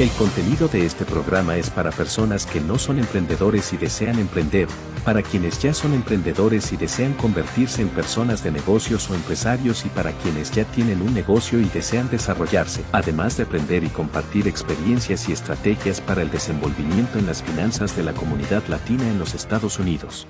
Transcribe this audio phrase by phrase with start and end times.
[0.00, 4.66] El contenido de este programa es para personas que no son emprendedores y desean emprender,
[5.04, 9.90] para quienes ya son emprendedores y desean convertirse en personas de negocios o empresarios y
[9.90, 15.28] para quienes ya tienen un negocio y desean desarrollarse, además de aprender y compartir experiencias
[15.28, 19.78] y estrategias para el desenvolvimiento en las finanzas de la comunidad latina en los Estados
[19.78, 20.26] Unidos.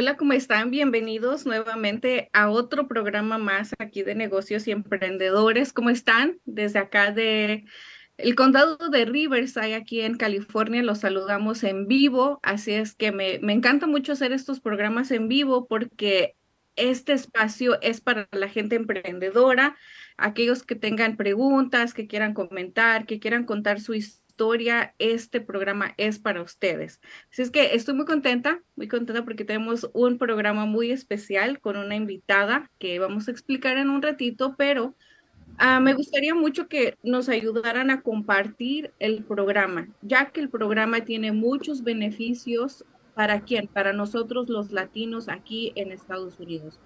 [0.00, 0.70] Hola, ¿cómo están?
[0.70, 5.74] Bienvenidos nuevamente a otro programa más aquí de negocios y emprendedores.
[5.74, 6.38] ¿Cómo están?
[6.46, 7.66] Desde acá de
[8.16, 12.40] el condado de Riverside, aquí en California, los saludamos en vivo.
[12.42, 16.34] Así es que me, me encanta mucho hacer estos programas en vivo porque
[16.76, 19.76] este espacio es para la gente emprendedora,
[20.16, 24.19] aquellos que tengan preguntas, que quieran comentar, que quieran contar su historia
[24.98, 27.00] este programa es para ustedes.
[27.30, 31.76] Así es que estoy muy contenta, muy contenta porque tenemos un programa muy especial con
[31.76, 34.94] una invitada que vamos a explicar en un ratito, pero
[35.60, 41.04] uh, me gustaría mucho que nos ayudaran a compartir el programa, ya que el programa
[41.04, 46.80] tiene muchos beneficios para quién, para nosotros los latinos aquí en Estados Unidos.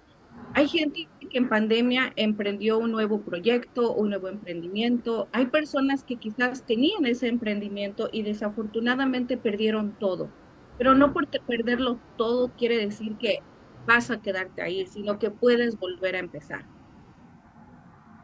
[0.53, 5.27] Hay gente que en pandemia emprendió un nuevo proyecto, un nuevo emprendimiento.
[5.33, 10.33] Hay personas que quizás tenían ese emprendimiento y desafortunadamente perdieron todo.
[10.77, 13.43] Pero no por perderlo todo quiere decir que
[13.85, 16.74] vas a quedarte ahí, sino que puedes volver a empezar.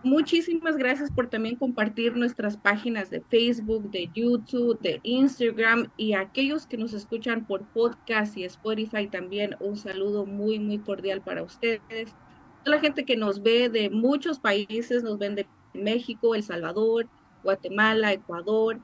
[0.04, 6.66] Muchísimas gracias por también compartir nuestras páginas de Facebook, de YouTube, de Instagram y aquellos
[6.66, 12.16] que nos escuchan por podcast y Spotify también un saludo muy, muy cordial para ustedes.
[12.66, 17.08] la gente que nos ve de muchos países, nos ven de México, El Salvador,
[17.44, 18.80] Guatemala, Ecuador,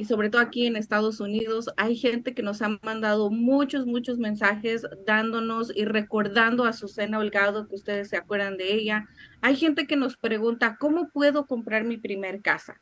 [0.00, 4.16] y sobre todo aquí en Estados Unidos, hay gente que nos ha mandado muchos, muchos
[4.16, 9.08] mensajes dándonos y recordando a Susana Holgado, que ustedes se acuerdan de ella.
[9.42, 12.80] Hay gente que nos pregunta, ¿cómo puedo comprar mi primer casa?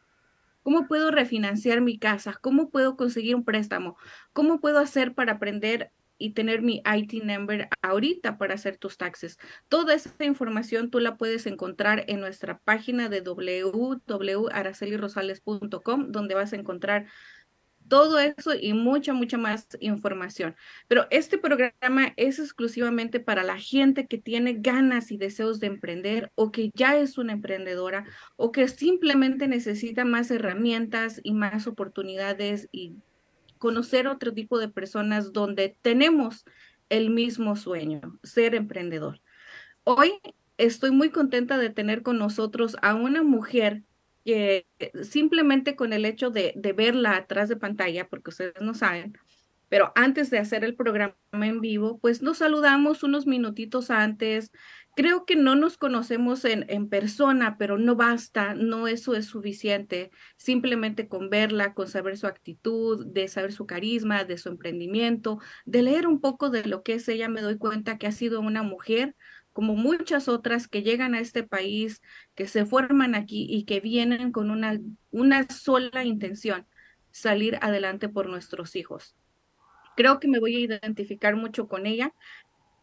[0.63, 2.39] ¿Cómo puedo refinanciar mi casa?
[2.41, 3.97] ¿Cómo puedo conseguir un préstamo?
[4.33, 9.39] ¿Cómo puedo hacer para aprender y tener mi IT number ahorita para hacer tus taxes.
[9.69, 16.57] Toda esa información tú la puedes encontrar en nuestra página de www.aracelirosales.com, donde vas a
[16.57, 17.07] encontrar
[17.89, 20.55] todo eso y mucha, mucha más información.
[20.87, 26.31] Pero este programa es exclusivamente para la gente que tiene ganas y deseos de emprender
[26.35, 28.05] o que ya es una emprendedora
[28.37, 32.95] o que simplemente necesita más herramientas y más oportunidades y
[33.59, 36.45] conocer otro tipo de personas donde tenemos
[36.89, 39.21] el mismo sueño, ser emprendedor.
[39.85, 40.13] Hoy
[40.57, 43.83] estoy muy contenta de tener con nosotros a una mujer
[44.25, 44.67] que
[45.03, 49.17] simplemente con el hecho de, de verla atrás de pantalla, porque ustedes no saben,
[49.69, 54.51] pero antes de hacer el programa en vivo, pues nos saludamos unos minutitos antes,
[54.99, 60.11] Creo que no nos conocemos en, persona, pero no basta, no eso es suficiente.
[60.37, 65.83] Simplemente con verla, con saber su actitud, de saber su carisma, de su emprendimiento, de
[65.83, 68.65] leer un poco de lo que es ella, me doy cuenta que ha sido una
[68.65, 69.15] mujer
[69.53, 72.03] como muchas otras que llegan a este país,
[72.35, 76.67] que se forman aquí y que vienen con una sola intención,
[77.13, 79.15] salir adelante por nuestros hijos.
[79.97, 82.13] Creo que me voy a identificar mucho con ella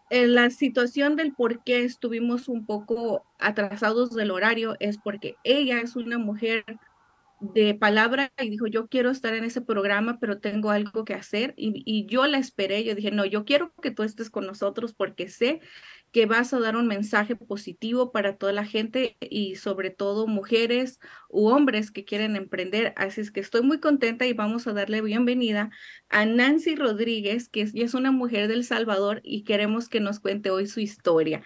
[0.10, 5.80] en la situación del por qué estuvimos un poco atrasados del horario es porque ella
[5.82, 6.64] es una mujer
[7.40, 11.54] de palabra y dijo, yo quiero estar en ese programa, pero tengo algo que hacer.
[11.58, 14.94] Y, y, yo la esperé, yo dije, no, yo quiero que tú estés con nosotros
[14.94, 15.60] porque sé
[16.16, 21.02] que vas a dar un mensaje positivo para toda la gente y sobre todo mujeres
[21.28, 22.94] u hombres que quieren emprender.
[22.96, 25.72] Así es que estoy muy contenta y vamos a darle bienvenida
[26.08, 30.68] a Nancy Rodríguez, que es, una mujer del Salvador y queremos que nos cuente hoy
[30.68, 31.44] su historia.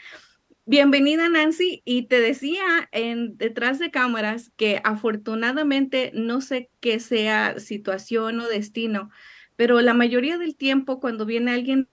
[0.66, 7.58] Bienvenida Nancy y te decía en detrás de cámaras que afortunadamente no sé qué sea
[7.58, 9.10] situación o destino,
[9.56, 11.90] pero la mayoría del tiempo cuando viene alguien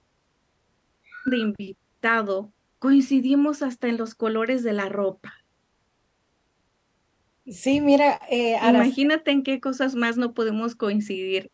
[1.24, 2.52] de invitado
[2.86, 5.34] coincidimos hasta en los colores de la ropa.
[7.44, 11.50] Sí, mira, eh, imagínate en qué cosas más no podemos coincidir.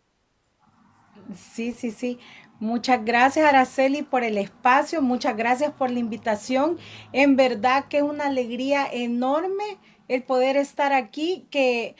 [1.34, 2.18] Sí, sí, sí.
[2.60, 5.00] Muchas gracias, Araceli, por el espacio.
[5.00, 6.76] Muchas gracias por la invitación.
[7.14, 9.78] En verdad que es una alegría enorme
[10.08, 11.96] el poder estar aquí, que,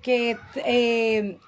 [0.00, 1.40] que, eh,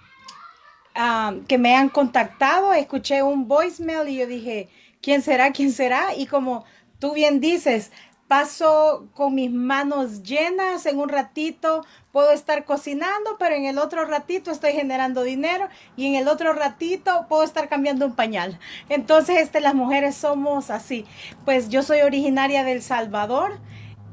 [0.96, 2.73] ah, que me han contactado.
[2.73, 4.69] Escuché un voicemail y yo dije,
[5.00, 5.52] ¿quién será?
[5.52, 6.17] ¿Quién será?
[6.17, 6.64] Y como
[6.99, 7.91] tú bien dices,
[8.29, 14.05] paso con mis manos llenas, en un ratito puedo estar cocinando, pero en el otro
[14.05, 18.59] ratito estoy generando dinero y en el otro ratito puedo estar cambiando un pañal.
[18.91, 21.06] Entonces, este, las mujeres somos así.
[21.45, 23.59] Pues yo soy originaria del Salvador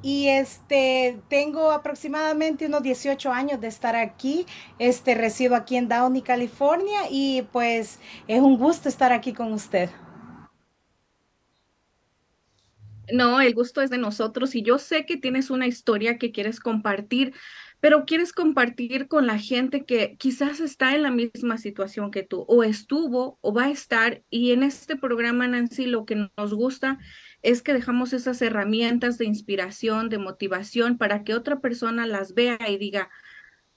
[0.02, 4.46] y este tengo aproximadamente unos 18 años de estar aquí.
[4.80, 9.90] Este resido aquí en Downey, California y pues es un gusto estar aquí con usted.
[13.14, 16.60] No, el gusto es de nosotros y yo sé que tienes una historia que quieres
[16.60, 17.34] compartir,
[17.80, 22.46] pero quieres compartir con la gente que quizás está en la misma situación que tú,
[22.48, 24.24] o estuvo o va a estar.
[24.30, 26.98] Y en este programa, Nancy, lo que nos gusta
[27.44, 32.58] es que dejamos esas herramientas de inspiración, de motivación, para que otra persona las vea
[32.68, 33.10] y diga,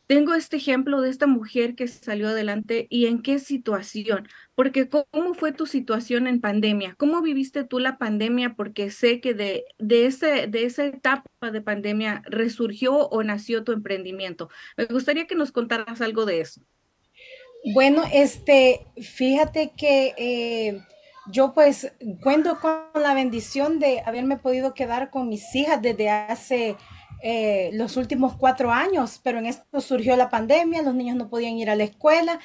[0.09, 5.35] tengo este ejemplo de esta mujer que salió adelante y en qué situación, porque cómo
[5.35, 10.07] fue tu situación en pandemia, cómo viviste tú la pandemia, porque sé que de, de,
[10.07, 14.49] ese, de esa etapa de pandemia resurgió o nació tu emprendimiento.
[14.79, 16.63] Me gustaría que nos contaras algo de eso.
[17.75, 20.81] Bueno, este, fíjate que eh,
[21.31, 26.77] yo pues cuento con la bendición de haberme podido quedar con mis hijas desde hace
[27.23, 31.57] eh, los últimos cuatro años, pero en esto surgió la pandemia, los niños no podían
[31.59, 32.39] ir a la escuela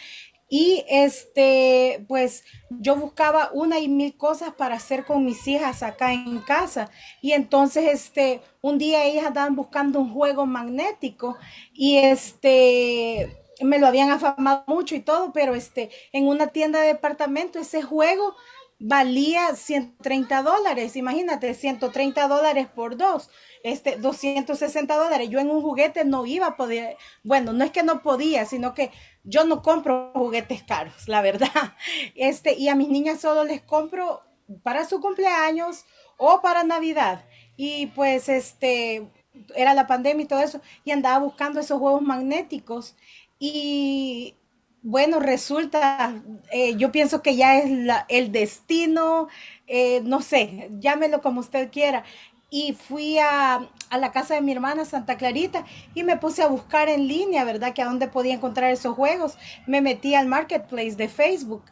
[0.55, 6.13] y este, pues yo buscaba una y mil cosas para hacer con mis hijas acá
[6.13, 6.91] en casa.
[7.23, 11.37] Y entonces, este, un día ellas andaban buscando un juego magnético
[11.73, 16.87] y este, me lo habían afamado mucho y todo, pero este, en una tienda de
[16.87, 18.35] departamento ese juego
[18.79, 20.95] valía 130 dólares.
[20.95, 23.31] Imagínate, 130 dólares por dos
[23.63, 25.29] este, 260 dólares.
[25.29, 28.73] Yo en un juguete no iba a poder, bueno, no es que no podía, sino
[28.73, 28.91] que
[29.23, 31.49] yo no compro juguetes caros, la verdad.
[32.15, 34.21] Este, y a mis niñas solo les compro
[34.61, 35.85] para su cumpleaños
[36.17, 37.25] o para Navidad.
[37.55, 39.07] Y pues este,
[39.55, 42.95] era la pandemia y todo eso, y andaba buscando esos juegos magnéticos.
[43.39, 44.35] Y
[44.81, 46.21] bueno, resulta,
[46.51, 47.71] eh, yo pienso que ya es
[48.09, 49.27] el destino,
[49.67, 52.03] eh, no sé, llámelo como usted quiera,
[52.53, 55.65] y fui a, la casa de mi hermana Santa Clarita
[55.95, 57.73] y me puse a buscar en línea, ¿verdad?
[57.73, 59.39] Que a dónde podía encontrar esos juegos.
[59.65, 61.63] Me metí al marketplace de Facebook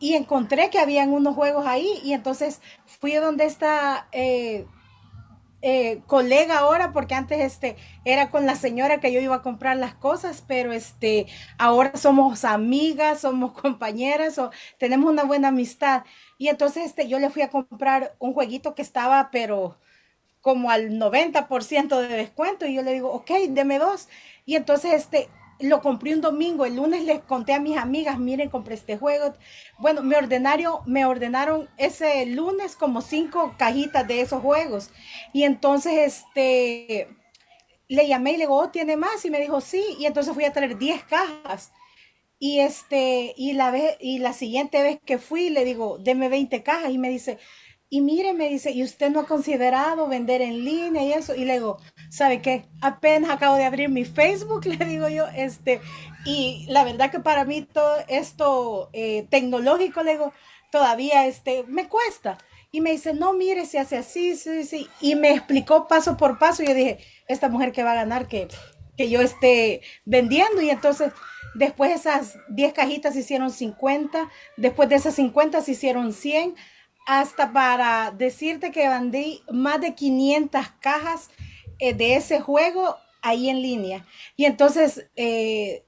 [0.00, 4.66] y encontré que habían unos juegos ahí y entonces fui a donde está eh,
[5.62, 9.76] eh, colega ahora, porque antes este, era con la señora que yo iba a comprar
[9.76, 11.26] las cosas, pero este,
[11.56, 16.02] ahora somos amigas, somos compañeras, o tenemos una buena amistad.
[16.36, 19.76] Y entonces este, yo le fui a comprar un jueguito que estaba, pero
[20.46, 24.08] como al 90% de descuento y yo le digo, ok, deme dos.
[24.44, 25.28] Y entonces este,
[25.58, 29.34] lo compré un domingo, el lunes les conté a mis amigas, miren, compré este juego.
[29.76, 34.90] Bueno, me ordenaron, me ordenaron ese lunes como cinco cajitas de esos juegos.
[35.32, 37.08] Y entonces este
[37.88, 39.24] le llamé y le digo, oh, ¿tiene más?
[39.24, 39.84] Y me dijo, sí.
[39.98, 41.72] Y entonces fui a traer 10 cajas.
[42.38, 46.62] Y este, y la vez, y la siguiente vez que fui, le digo, deme 20
[46.62, 46.92] cajas.
[46.92, 47.40] Y me dice,
[47.88, 51.34] y mire, me dice, ¿y usted no ha considerado vender en línea y eso?
[51.36, 51.78] Y le digo,
[52.10, 52.66] ¿sabe qué?
[52.80, 55.80] Apenas acabo de abrir mi Facebook, le digo yo, este,
[56.24, 60.32] y la verdad que para mí todo esto eh, tecnológico, le digo,
[60.72, 62.38] todavía este, me cuesta.
[62.72, 64.88] Y me dice, no, mire, se hace así, sí, sí.
[65.00, 66.62] Y me explicó paso por paso.
[66.62, 66.98] Y yo dije,
[67.28, 68.48] esta mujer que va a ganar, que,
[68.98, 70.60] que yo esté vendiendo.
[70.60, 71.12] Y entonces,
[71.54, 74.28] después esas 10 cajitas hicieron 50.
[74.56, 76.56] Después de esas 50 se hicieron 100
[77.06, 81.30] hasta para decirte que vendí más de 500 cajas
[81.78, 84.04] eh, de ese juego ahí en línea.
[84.36, 85.84] Y entonces, eh,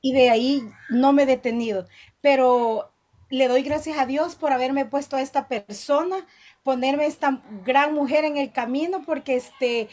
[0.00, 1.86] y de ahí no me he detenido.
[2.20, 2.92] Pero
[3.30, 6.16] le doy gracias a Dios por haberme puesto a esta persona,
[6.62, 9.88] ponerme esta gran mujer en el camino, porque este,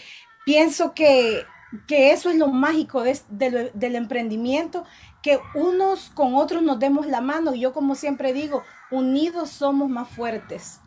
[0.45, 1.43] pienso que,
[1.87, 4.85] que eso es lo mágico del emprendimiento,
[5.21, 7.55] que unos con otros nos demos la mano.
[7.55, 8.63] Yo como siempre digo,
[8.93, 10.79] unidos somos más fuertes.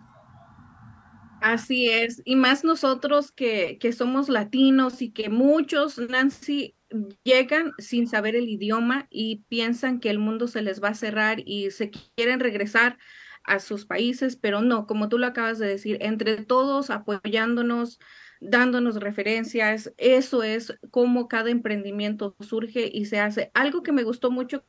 [1.43, 6.77] Así es, y más nosotros que, que somos latinos y que muchos, Nancy,
[7.25, 11.41] llegan sin saber el idioma y piensan que el mundo se les va a cerrar
[11.45, 12.97] y se quieren regresar
[13.45, 17.99] a sus países, pero no, como tú lo acabas de decir, entre todos apoyándonos,
[18.41, 23.51] dándonos referencias, eso es como cada emprendimiento surge y se hace.
[23.55, 24.65] Algo que me gustó mucho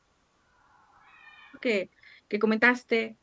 [1.61, 1.89] que,
[2.27, 3.17] que comentaste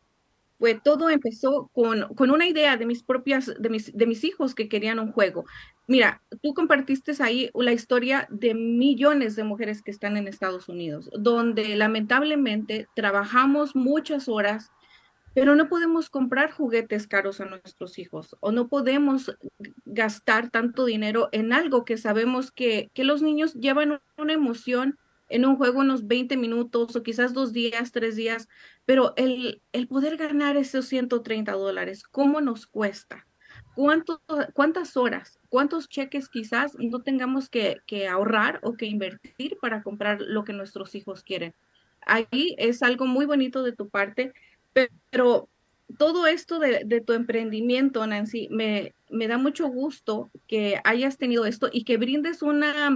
[0.57, 4.55] fue todo empezó con, con una idea de mis propias, de mis, de mis hijos
[4.55, 5.45] que querían un juego.
[5.87, 11.11] Mira, tú compartiste ahí la historia de millones de mujeres que están en Estados Unidos,
[11.19, 14.71] donde lamentablemente trabajamos muchas horas,
[15.35, 19.37] pero no podemos comprar juguetes caros a nuestros hijos o no podemos
[19.85, 25.45] gastar tanto dinero en algo que sabemos que, que los niños llevan una emoción en
[25.47, 28.49] un juego unos 20 minutos o quizás dos días, tres días,
[28.85, 33.27] pero el, el poder ganar esos 130 dólares, ¿cómo nos cuesta?
[34.55, 40.21] cuántas horas, cuántos cheques quizás no tengamos que, que ahorrar o que invertir para comprar
[40.21, 41.55] lo que nuestros hijos quieren.
[42.07, 44.33] Ahí es algo muy bonito de tu parte,
[45.11, 45.49] pero
[45.99, 51.45] todo esto de, de, tu emprendimiento, Nancy, me, me da mucho gusto que hayas tenido
[51.45, 52.93] esto y que brindes una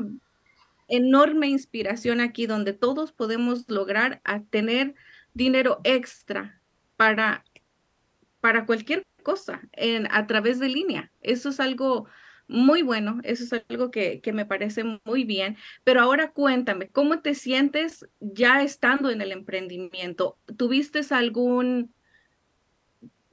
[0.88, 4.94] enorme inspiración aquí donde todos podemos lograr a tener
[5.34, 6.60] dinero extra
[6.96, 7.44] para,
[8.40, 11.12] para cualquier cosa en, a través de línea.
[11.20, 12.06] Eso es algo
[12.48, 15.56] muy bueno, eso es algo que, que, me parece muy bien.
[15.84, 20.38] Pero ahora cuéntame, ¿cómo te sientes ya estando en el emprendimiento?
[20.56, 21.92] ¿Tuviste algún,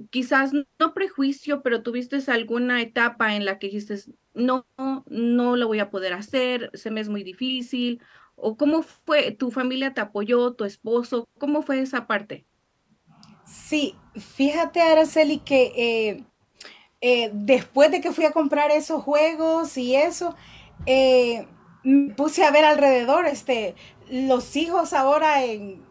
[0.10, 3.96] quizás no prejuicio, pero tuviste alguna etapa en la que dijiste,
[4.36, 4.66] no,
[5.08, 8.02] no lo voy a poder hacer, se me es muy difícil?
[8.36, 9.32] ¿O cómo fue?
[9.32, 11.28] ¿Tu familia te apoyó, tu esposo?
[11.40, 12.46] ¿Cómo fue esa parte?
[13.46, 16.24] Sí, fíjate, Araceli, que eh,
[17.02, 20.36] eh, después de que fui a comprar esos juegos y eso,
[20.86, 21.48] eh,
[21.84, 23.76] me puse a ver alrededor, este,
[24.10, 25.84] los hijos ahora en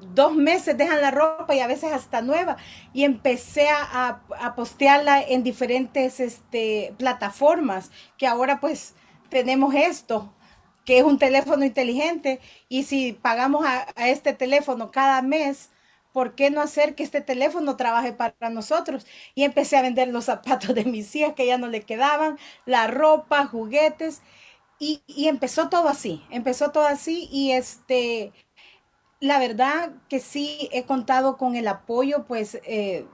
[0.00, 2.56] dos meses dejan la ropa y a veces hasta nueva.
[2.92, 8.94] Y empecé a, a postearla en diferentes este, plataformas que ahora pues
[9.30, 10.32] tenemos esto
[10.88, 12.40] que es un teléfono inteligente.
[12.70, 15.70] Y si pagamos a, este teléfono cada mes
[16.14, 19.06] ¿por qué no hacer que este teléfono trabaje para nosotros?
[19.34, 22.86] Y empecé a vender los zapatos de mis hijas que ya no le quedaban, la
[22.86, 24.22] ropa, juguetes,
[24.78, 28.32] y, y empezó todo así, empezó todo así y este,
[29.20, 33.06] la verdad que sí he contado con el apoyo, pues, eh,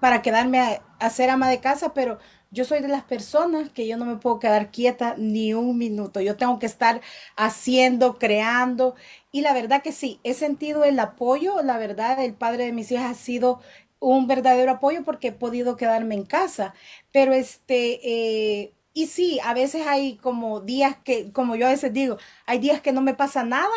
[0.00, 2.18] para quedarme a, ser ama de casa, pero
[2.50, 6.20] yo soy de las personas que yo no me puedo quedar quieta ni un minuto.
[6.20, 7.00] Yo tengo que estar
[7.36, 8.94] haciendo, creando.
[9.32, 11.62] Y la verdad que sí, he sentido el apoyo.
[11.62, 13.60] La verdad, el padre de mis hijas ha sido
[14.00, 16.74] un verdadero apoyo porque he podido quedarme en casa.
[17.12, 21.92] Pero este, eh, y sí, a veces hay como días que, como yo a veces
[21.92, 23.70] digo, hay días que no me pasa nada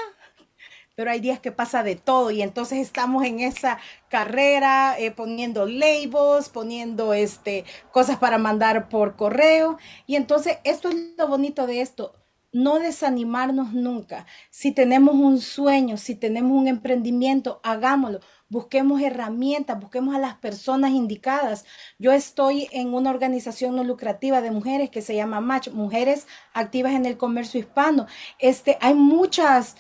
[0.96, 3.78] pero hay días que pasa de todo y entonces estamos en esa
[4.10, 10.96] carrera eh, poniendo labels, poniendo este, cosas para mandar por correo y entonces esto es
[11.18, 12.16] lo bonito de esto.
[12.54, 14.25] No desanimarnos nunca.
[14.50, 20.92] Si tenemos un sueño, si tenemos un emprendimiento, hagámoslo busquemos herramientas, busquemos a las personas
[20.92, 21.66] indicadas.
[21.98, 26.94] Yo estoy en una organización no lucrativa de mujeres que se llama Match, Mujeres Activas
[26.94, 28.06] en el Comercio Hispano.
[28.40, 29.75] Este, hay muchas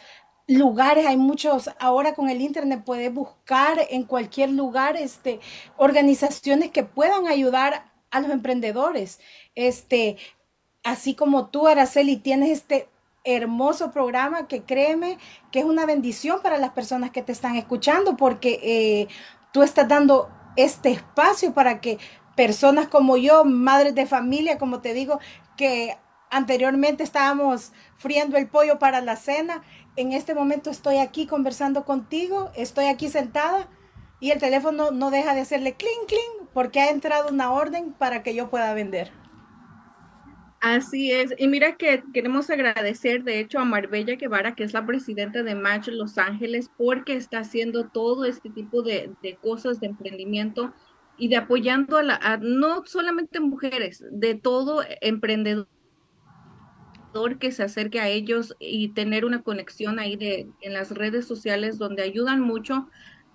[0.47, 5.39] lugares, hay muchos, ahora con el internet puedes buscar en cualquier lugar este,
[5.77, 9.19] organizaciones que puedan ayudar a los emprendedores.
[9.55, 10.17] Este,
[10.83, 12.87] así como tú, Araceli, tienes este
[13.23, 15.17] hermoso programa que créeme
[15.51, 19.07] que es una bendición para las personas que te están escuchando porque eh,
[19.51, 21.97] tú estás dando este espacio para que
[22.35, 25.19] personas como yo, madres de familia, como te digo,
[25.57, 25.97] que
[26.29, 29.63] anteriormente estábamos friendo el pollo para la cena
[29.95, 33.69] en este momento estoy aquí conversando contigo, estoy aquí sentada
[34.19, 38.23] y el teléfono no deja de hacerle clink, clink, porque ha entrado una orden para
[38.23, 39.11] que yo pueda vender.
[40.61, 41.33] Así es.
[41.37, 45.53] Y mira que queremos agradecer, de hecho, a Marbella Guevara, que es la presidenta de
[45.53, 50.73] Match Los Ángeles, porque está haciendo todo este tipo de, de cosas de emprendimiento
[51.17, 55.67] y de apoyando a, la, a no solamente mujeres, de todo emprendedor
[57.39, 61.77] que se acerque a ellos y tener una conexión ahí de, en las redes sociales
[61.77, 62.89] donde ayudan mucho.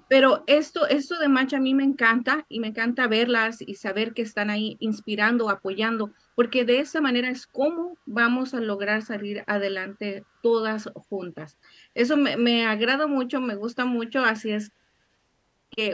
[0.09, 4.13] Pero esto, esto de Mancha a mí me encanta y me encanta verlas y saber
[4.13, 9.45] que están ahí inspirando, apoyando, porque de esa manera es como vamos a lograr salir
[9.47, 11.59] adelante todas juntas.
[11.95, 14.73] Eso me, me agrada mucho, me gusta mucho, así es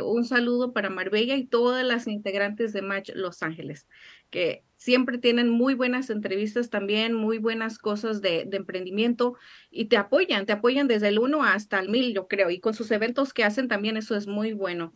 [0.01, 3.87] un saludo para Marbella y todas las integrantes de Match Los Ángeles,
[4.31, 9.35] que siempre tienen muy buenas entrevistas también, muy buenas cosas de, de, emprendimiento
[9.71, 12.75] y te apoyan, te apoyan desde el 1 hasta el 1000, yo creo, y con
[12.75, 14.93] sus eventos que hacen también eso es muy bueno.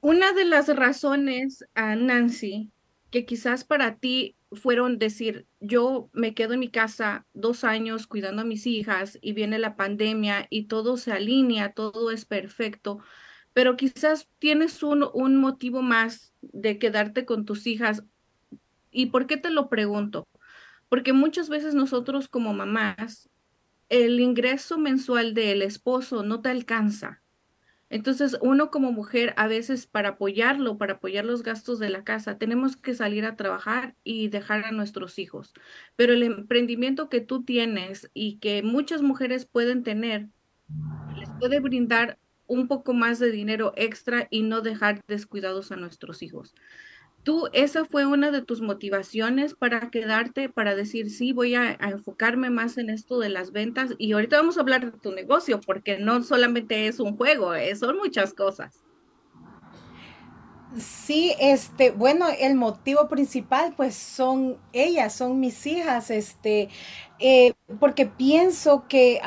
[0.00, 2.72] Una de las razones, a Nancy,
[3.12, 8.42] que quizás para ti fueron decir, yo me quedo en mi casa dos años cuidando
[8.42, 12.98] a mis hijas y viene la pandemia y todo se alinea, todo es perfecto,
[13.52, 18.04] pero quizás tienes un, un motivo más de quedarte con tus hijas.
[18.90, 20.26] ¿Y por qué te lo pregunto?
[20.88, 23.30] Porque muchas veces nosotros como mamás,
[23.88, 27.21] el ingreso mensual del esposo no te alcanza
[27.92, 32.38] entonces, uno como mujer, a veces para apoyarlo, para apoyar los gastos de la casa,
[32.38, 35.52] tenemos que salir a trabajar y dejar a nuestros hijos.
[35.94, 40.30] Pero el emprendimiento que tú tienes y que muchas mujeres pueden tener,
[41.18, 46.22] les puede brindar un poco más de dinero extra y no dejar descuidados a nuestros
[46.22, 46.54] hijos.
[47.22, 52.50] Tú, esa fue una de tus motivaciones para quedarte, para decir, sí, voy a, enfocarme
[52.50, 53.94] más en esto de las ventas.
[53.98, 57.74] Y ahorita vamos a hablar de tu negocio, porque no solamente es un juego, eh,
[57.76, 58.82] son muchas cosas.
[60.76, 66.70] Sí, este, bueno, el motivo principal, pues son ellas, son mis hijas, este,
[67.18, 69.20] eh, porque pienso que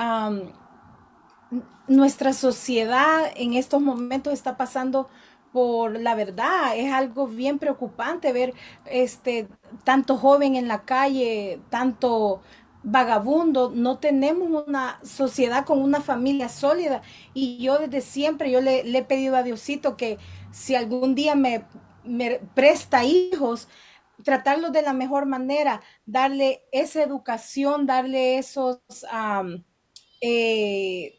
[1.88, 5.08] nuestra sociedad en estos momentos está pasando
[5.56, 6.76] por la verdad.
[6.76, 9.48] Es algo bien preocupante ver este
[9.86, 12.42] tanto joven en la calle, tanto
[12.84, 17.04] vagabundo, no tenemos una sociedad con una familia sólida.
[17.34, 20.18] Y yo desde siempre, yo le, he pedido a Diosito que
[20.52, 21.66] si algún día me,
[22.54, 23.70] presta hijos,
[24.26, 28.82] tratarlos de la mejor manera, darle esa educación, darle esos,
[30.20, 31.18] eh,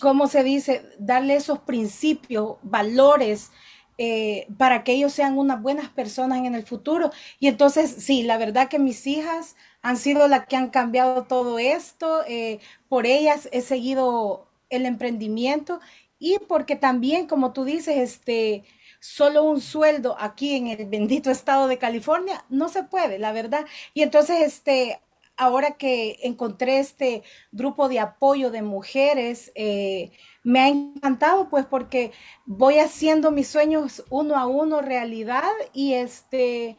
[0.00, 0.84] ¿cómo se dice?
[0.98, 3.50] Darle esos principios, valores,
[3.98, 7.10] eh, para que ellos sean unas buenas personas en el futuro.
[7.40, 11.58] Y entonces, sí, la verdad que mis hijas han sido las que han cambiado todo
[11.58, 12.22] esto.
[12.28, 15.80] Eh, por ellas he seguido el emprendimiento
[16.18, 18.64] y porque también, como tú dices, este,
[19.00, 23.64] solo un sueldo aquí en el bendito estado de California no se puede, la verdad.
[23.94, 25.00] Y entonces, este,
[25.36, 30.12] ahora que encontré este grupo de apoyo de mujeres, eh,
[30.42, 32.12] me ha encantado pues porque
[32.46, 36.76] voy haciendo mis sueños uno a uno realidad y este,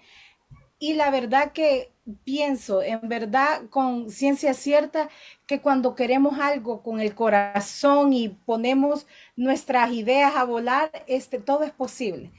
[0.79, 1.91] y la verdad que
[2.23, 5.09] pienso, en verdad, con ciencia cierta,
[5.45, 11.63] que cuando queremos algo con el corazón y ponemos nuestras ideas a volar, este, todo
[11.63, 12.31] es posible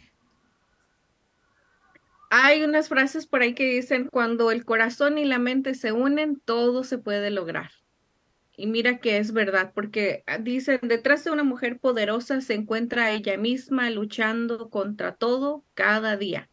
[2.30, 6.40] hay unas frases por ahí que dicen, cuando el corazón y la mente se unen,
[6.44, 7.70] todo se puede lograr.
[8.56, 13.12] Y mira que es verdad, porque ah, dicen, detrás de una mujer poderosa se encuentra
[13.12, 16.50] ella misma luchando contra todo cada día.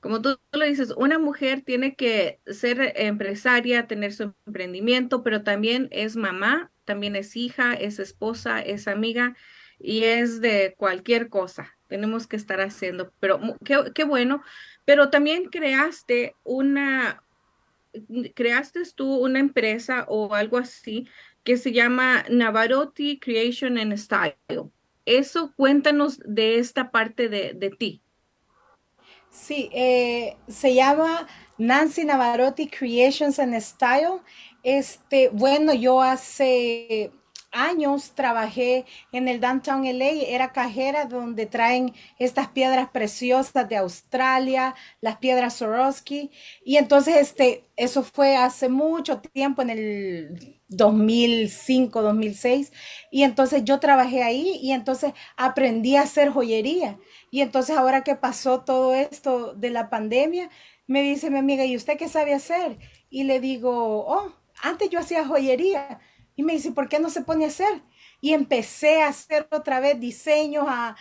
[0.00, 5.88] Como tú lo dices, una mujer tiene que ser empresaria, tener su emprendimiento, pero también
[5.90, 9.34] es mamá, también es hija, es esposa, es amiga
[9.78, 11.76] y es de cualquier cosa.
[11.88, 14.42] Tenemos que estar haciendo, pero qué, qué bueno
[14.86, 17.22] pero también creaste una,
[18.34, 21.06] creaste tú una empresa o algo así
[21.44, 24.36] que se llama Navarotti Creation and Style.
[25.04, 28.02] Eso cuéntanos de esta parte de, de ti.
[29.28, 31.26] Sí, eh, se llama
[31.58, 34.20] Nancy Navarotti Creations and Style.
[34.62, 37.12] Este, bueno, yo hace
[37.52, 44.74] años trabajé en el Downtown LA, era cajera donde traen estas piedras preciosas de Australia,
[45.00, 46.30] las piedras Swarovski,
[46.64, 52.72] y entonces este, eso fue hace mucho tiempo, en el 2005, 2006,
[53.10, 56.98] y entonces yo trabajé ahí y entonces aprendí a hacer joyería.
[57.30, 60.50] Y entonces ahora que pasó todo esto de la pandemia,
[60.86, 62.78] me dice mi amiga, ¿y usted qué sabe hacer?
[63.10, 64.32] Y le digo, oh,
[64.62, 66.00] antes yo hacía joyería
[66.36, 67.82] y me dice, ¿por qué no se pone a hacer?
[68.20, 70.96] Y empecé a hacer otra vez diseños a,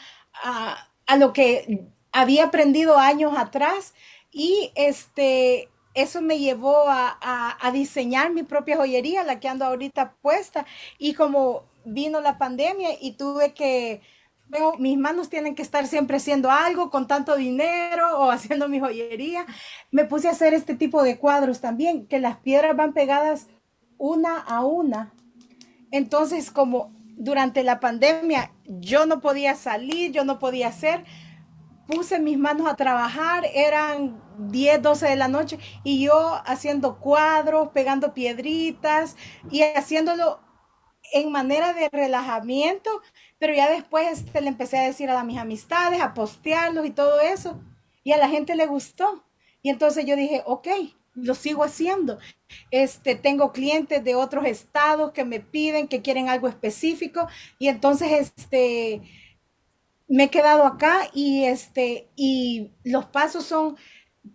[1.18, 3.94] lo que había aprendido años atrás.
[4.32, 10.66] Y este, eso me llevó a, diseñar mi propia joyería, la que ando ahorita puesta.
[10.98, 14.02] Y como vino la pandemia y tuve que,
[14.48, 18.80] veo, mis manos tienen que estar siempre haciendo algo con tanto dinero o haciendo mi
[18.80, 19.46] joyería,
[19.92, 23.48] me puse a hacer este tipo de cuadros también, que las piedras van pegadas
[23.98, 25.15] una a una
[25.96, 31.06] entonces, como durante la pandemia yo no podía salir, yo no podía hacer,
[31.88, 37.70] puse mis manos a trabajar, eran 10, 12 de la noche y yo haciendo cuadros,
[37.70, 39.16] pegando piedritas
[39.50, 40.40] y haciéndolo
[41.14, 42.90] en manera de relajamiento,
[43.38, 47.22] pero ya después este, le empecé a decir a mis amistades, a postearlos y todo
[47.22, 47.62] eso,
[48.04, 49.24] y a la gente le gustó.
[49.62, 50.68] Y entonces yo dije, ok,
[51.16, 52.20] lo sigo haciendo.
[52.72, 57.28] Este, tengo clientes de otros estados que me piden que quieren algo específico
[57.60, 59.02] y entonces este
[60.08, 63.76] me he quedado acá y este y los pasos son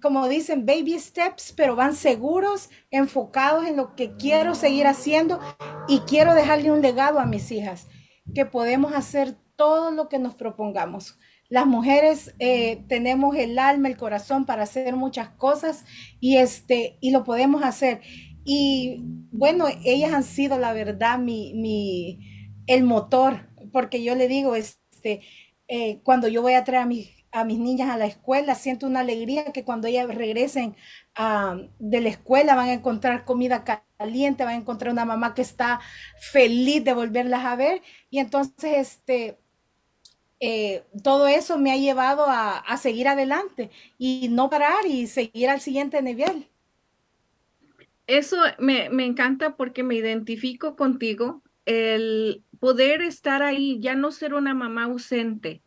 [0.00, 5.40] como dicen baby steps, pero van seguros, enfocados en lo que quiero seguir haciendo
[5.88, 7.88] y quiero dejarle un legado a mis hijas,
[8.34, 11.18] que podemos hacer todo lo que nos propongamos.
[11.50, 15.84] Las mujeres eh, tenemos el alma, el corazón para hacer muchas cosas
[16.20, 18.00] y, este, y lo podemos hacer.
[18.44, 22.20] Y bueno, ellas han sido la verdad mi, mi
[22.66, 25.22] el motor, porque yo le digo, este,
[25.68, 28.86] eh, cuando yo voy a traer a mis, a mis niñas a la escuela, siento
[28.86, 30.76] una alegría que cuando ellas regresen
[31.16, 33.64] ah, de la escuela van a encontrar comida
[33.98, 35.80] caliente, van a encontrar una mamá que está
[36.32, 37.82] feliz de volverlas a ver.
[38.10, 39.38] Y entonces, este,
[40.40, 45.60] eh, todo eso me ha llevado a, seguir adelante y no parar y seguir al
[45.60, 46.48] siguiente nivel.
[48.06, 54.34] Eso me, me encanta porque me identifico contigo, el poder estar ahí, ya no ser
[54.34, 55.62] una mamá ausente,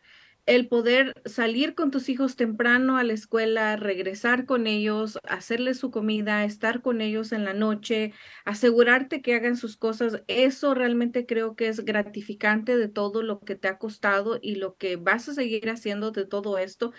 [0.46, 5.90] el poder salir con tus hijos temprano a la escuela, regresar con ellos, hacerles su
[5.90, 8.14] comida, estar con ellos en la noche,
[8.46, 13.56] asegurarte que hagan sus cosas, eso realmente creo que es gratificante de todo lo que
[13.56, 16.92] te ha costado y lo que vas a seguir haciendo de todo esto.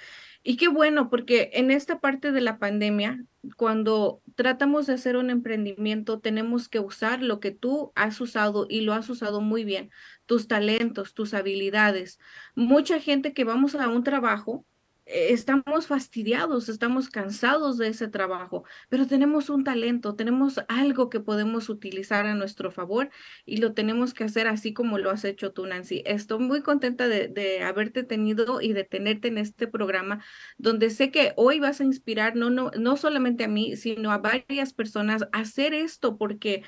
[0.42, 3.24] Y qué bueno, porque en esta parte de la pandemia,
[3.56, 8.82] cuando tratamos de hacer un emprendimiento, tenemos que usar lo que tú has usado y
[8.82, 9.90] lo has usado muy bien,
[10.26, 12.18] tus talentos, tus habilidades.
[12.54, 14.66] Mucha gente que vamos a un trabajo
[15.06, 21.20] eh, estamos fastidiados, estamos cansados de ese trabajo, pero tenemos un talento, tenemos algo que
[21.20, 23.10] podemos utilizar a nuestro favor
[23.44, 26.02] y lo tenemos que hacer así como lo has hecho tú, Nancy.
[26.06, 30.24] Estoy muy contenta de, de haberte tenido y de tenerte en este programa,
[30.56, 34.18] donde sé que hoy vas a inspirar no, no, no solamente a mí, sino a
[34.18, 36.62] varias personas a hacer esto, porque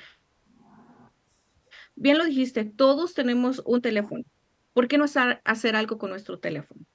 [1.97, 4.23] bien lo dijiste, todos tenemos un teléfono.
[4.73, 5.05] ¿Por qué no
[5.43, 6.85] hacer algo con nuestro teléfono?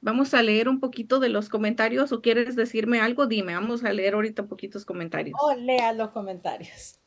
[0.00, 3.92] Vamos a leer un poquito de los comentarios o quieres decirme algo, dime, vamos a
[3.92, 5.38] leer ahorita poquitos comentarios.
[5.40, 7.00] Oh, lea los comentarios.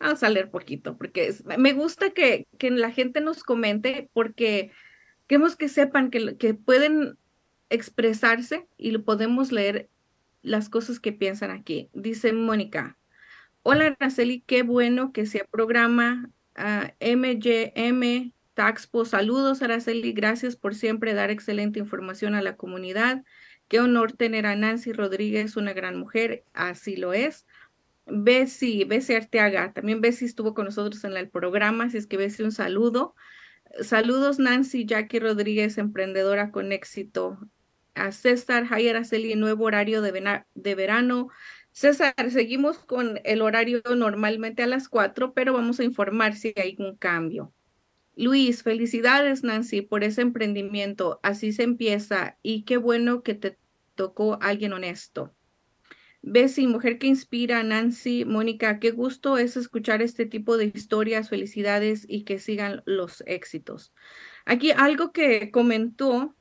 [0.00, 4.70] Vamos a leer poquito, porque me gusta que, que, la gente nos comente, porque
[5.26, 7.18] queremos que sepan que, que pueden
[7.68, 9.90] expresarse y lo podemos leer
[10.42, 11.90] las cosas que piensan aquí.
[11.92, 12.96] Dice Mónica,
[13.70, 21.12] hola Araceli, qué bueno que sea programa uh, MGM Taxpo, saludos Araceli, gracias por siempre
[21.12, 23.24] dar excelente información a la comunidad.
[23.68, 27.44] Qué honor tener a Nancy Rodríguez, una gran mujer, así lo es.
[28.06, 32.46] Bessie, Bessie Arteaga, también Bessie estuvo con nosotros en el programa, así es que Bessie
[32.46, 33.14] un saludo.
[33.82, 37.38] Saludos Nancy, Jackie Rodríguez, emprendedora con éxito.
[37.94, 41.28] A César, Hay Araceli, nuevo horario de verano.
[41.78, 46.74] César, seguimos con el horario normalmente a las cuatro, pero vamos a informar si hay
[46.80, 47.54] un cambio.
[48.16, 51.20] Luis, felicidades Nancy por ese emprendimiento.
[51.22, 53.58] Así se empieza y qué bueno que te
[53.94, 55.32] tocó alguien honesto.
[56.20, 62.06] Bessie, mujer que inspira, Nancy, Mónica, qué gusto es escuchar este tipo de historias, felicidades
[62.08, 63.94] y que sigan los éxitos.
[64.44, 66.34] Aquí algo que comentó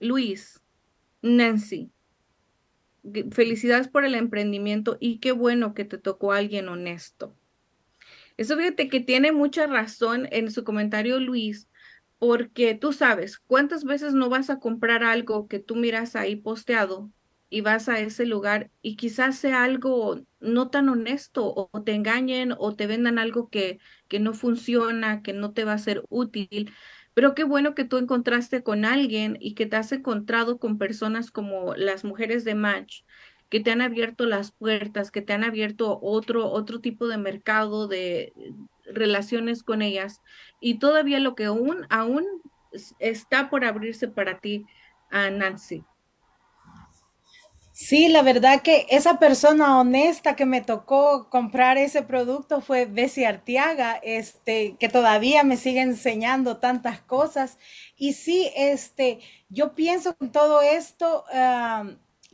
[0.00, 0.60] Luis,
[1.22, 1.92] Nancy,
[3.32, 7.34] felicidades por el emprendimiento y qué bueno que te tocó alguien honesto.
[8.36, 11.68] Eso fíjate que tiene mucha razón en su comentario Luis,
[12.18, 17.10] porque tú sabes cuántas veces no vas a comprar algo que tú miras ahí posteado
[17.48, 22.54] y vas a ese lugar y quizás sea algo no tan honesto o te engañen
[22.56, 26.72] o te vendan algo que, que no funciona, que no te va a ser útil.
[27.14, 31.30] Pero qué bueno que tú encontraste con alguien y que te has encontrado con personas
[31.30, 33.02] como las mujeres de Match,
[33.48, 37.88] que te han abierto las puertas, que te han abierto otro, otro tipo de mercado,
[37.88, 38.32] de
[38.84, 40.22] relaciones con ellas.
[40.60, 42.24] Y todavía lo que aún, aún
[43.00, 44.66] está por abrirse para ti,
[45.10, 45.84] a Nancy.
[47.82, 53.24] Sí, la verdad que esa persona honesta que me tocó comprar ese producto fue Bessie
[53.24, 57.58] Artiaga, este, que todavía me sigue enseñando tantas cosas.
[57.96, 61.24] Y sí, este, yo pienso en todo esto,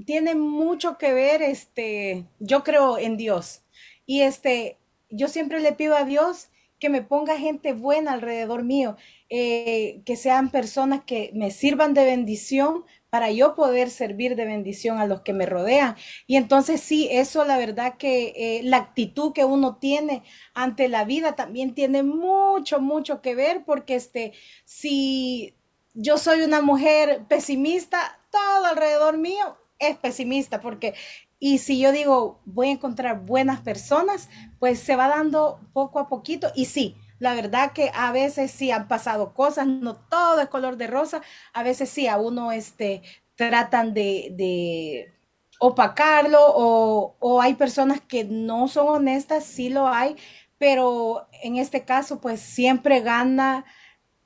[0.05, 3.63] tiene mucho que ver, este, yo creo en Dios.
[4.05, 4.79] Y este,
[5.11, 8.97] yo siempre le pido a Dios que me ponga gente buena alrededor mío,
[9.31, 12.85] eh, que sean personas que me sirvan de bendición
[13.17, 15.97] para yo poder servir de bendición a los que me rodean.
[16.27, 21.07] Y entonces sí, eso la verdad que eh, la actitud que uno tiene ante la
[21.07, 24.35] vida también tiene mucho, mucho que ver, porque este,
[24.67, 25.55] si
[25.95, 30.93] yo soy una mujer pesimista, todo alrededor mío es pesimista porque,
[31.39, 36.09] y si yo digo, voy a encontrar buenas personas, pues se va dando poco a
[36.11, 36.97] poquito y sí.
[37.19, 41.23] La verdad que a veces sí han pasado cosas, no todo es color de rosa,
[41.53, 43.03] a veces sí a uno este,
[43.37, 45.13] tratan de, de
[45.59, 50.17] opacarlo o, o hay personas que no son honestas, sí lo hay,
[50.59, 53.65] pero en este caso pues siempre gana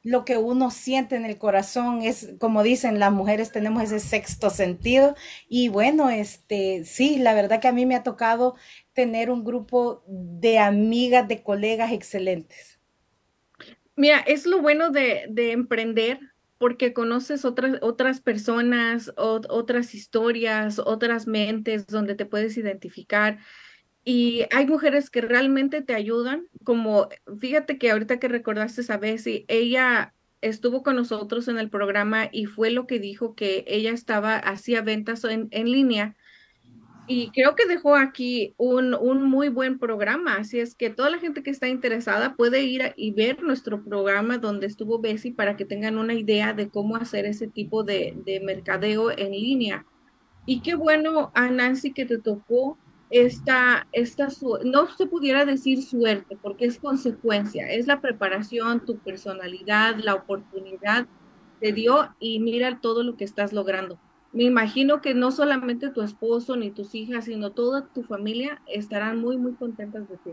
[0.02, 4.48] lo que uno siente en el corazón es, como dicen las mujeres, tenemos ese sexto
[4.50, 5.14] sentido.
[5.48, 8.54] Y bueno, este, sí, la verdad que a mí me ha tocado
[8.94, 12.79] tener un grupo de amigas, de colegas excelentes.
[14.00, 16.20] Mira, es lo bueno de, de emprender
[16.56, 23.40] porque conoces otras, otras personas, otras historias, otras mentes donde te puedes identificar.
[24.02, 27.10] Y hay mujeres que realmente te ayudan, como
[27.40, 32.46] fíjate que ahorita que recordaste a Bessie, ella estuvo con nosotros en el programa y
[32.46, 36.16] fue lo que dijo que ella estaba, hacía ventas en, en línea
[37.12, 41.18] y creo que dejó aquí un, un, muy buen programa, así es que toda la
[41.18, 45.64] gente que está interesada puede ir y ver nuestro programa donde estuvo Bessie para que
[45.64, 49.84] tengan una idea de cómo hacer ese tipo de, de mercadeo en línea.
[50.46, 52.78] Y qué bueno a Nancy que te tocó
[53.10, 54.28] esta, esta
[54.64, 61.08] no se pudiera decir suerte, porque es consecuencia, es la preparación, tu personalidad, la oportunidad
[61.58, 63.98] te dio y mira todo lo que estás logrando
[64.32, 69.20] me imagino que no solamente tu esposo ni tus hijas, sino toda tu familia estarán
[69.20, 70.30] muy, muy contentas de ti.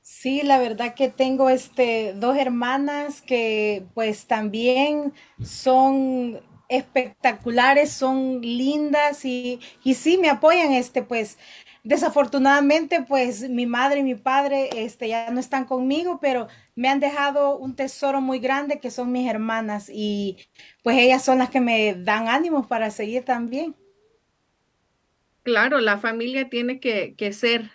[0.00, 9.24] Sí, la verdad que tengo este dos hermanas que pues también son espectaculares, son lindas
[9.24, 11.38] y, y sí me apoyan este pues
[11.84, 17.00] Desafortunadamente, pues mi madre y mi padre este, ya no están conmigo, pero me han
[17.00, 20.36] dejado un tesoro muy grande que son mis hermanas y
[20.82, 23.74] pues ellas son las que me dan ánimos para seguir también.
[25.42, 27.70] Claro, la familia tiene que, que ser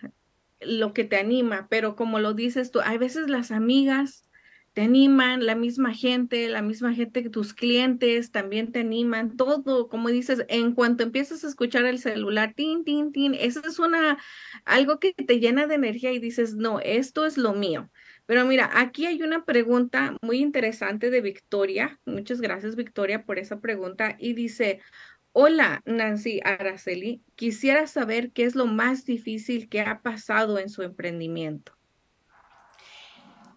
[0.59, 4.29] lo que te anima, pero como lo dices tú, hay veces las amigas
[4.73, 9.87] te animan, la misma gente, la misma gente que tus clientes también te animan, todo,
[9.87, 14.17] como dices, en cuanto empiezas a escuchar el celular, tin, tin, tin, eso es una,
[14.65, 17.89] algo que te llena de energía y dices, no, esto es lo mío.
[18.25, 21.99] Pero mira, aquí hay una pregunta muy interesante de Victoria.
[22.05, 24.15] Muchas gracias, Victoria, por esa pregunta.
[24.17, 24.79] Y dice,
[25.33, 30.83] hola, Nancy Araceli, quisiera saber qué es lo más difícil que ha pasado en su
[30.83, 31.73] emprendimiento.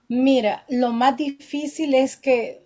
[0.08, 2.64] Mira, lo más difícil es que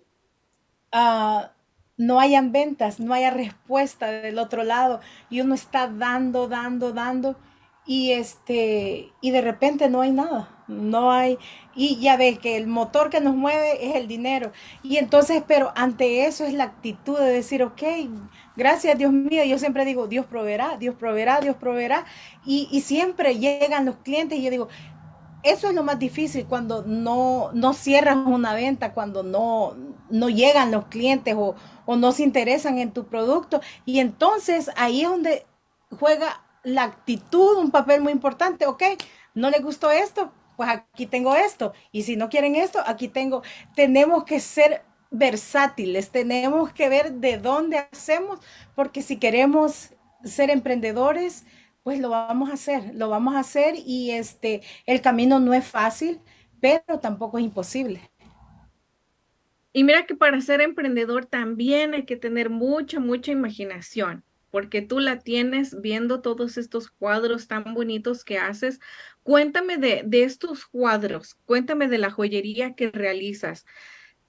[0.91, 1.53] ah,
[1.97, 7.37] no hayan ventas, no haya respuesta del otro lado y uno está dando, dando, dando
[7.85, 11.37] y este y de repente no hay nada, no hay
[11.75, 14.51] y ya ve que el motor que nos mueve es el dinero.
[14.83, 17.81] Y entonces pero ante eso es la actitud de decir ok,
[18.55, 22.05] gracias Dios mío, yo siempre digo Dios proveerá, Dios proveerá, Dios proveerá
[22.45, 24.67] y siempre llegan los clientes y yo digo
[25.43, 29.75] eso es lo más difícil cuando no, no cierras una venta, cuando no,
[30.09, 33.61] no llegan los clientes o, o no se interesan en tu producto.
[33.85, 35.45] Y entonces ahí es donde
[35.99, 38.65] juega la actitud un papel muy importante.
[38.67, 38.83] Ok,
[39.33, 41.73] no le gustó esto, pues aquí tengo esto.
[41.91, 43.41] Y si no quieren esto, aquí tengo.
[43.75, 48.39] Tenemos que ser versátiles, tenemos que ver de dónde hacemos,
[48.75, 51.45] porque si queremos ser emprendedores,
[51.83, 55.65] pues lo vamos a hacer, lo vamos a hacer y este, el camino no es
[55.65, 56.19] fácil,
[56.59, 58.11] pero tampoco es imposible.
[59.73, 64.99] Y mira que para ser emprendedor también hay que tener mucha, mucha imaginación, porque tú
[64.99, 68.79] la tienes viendo todos estos cuadros tan bonitos que haces.
[69.23, 73.65] Cuéntame de, de estos cuadros, cuéntame de la joyería que realizas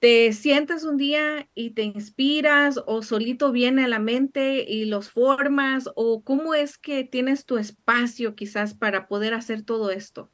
[0.03, 5.09] te sientas un día y te inspiras o solito viene a la mente y los
[5.09, 10.29] formas o cómo es que tienes tu espacio quizás para poder hacer todo esto?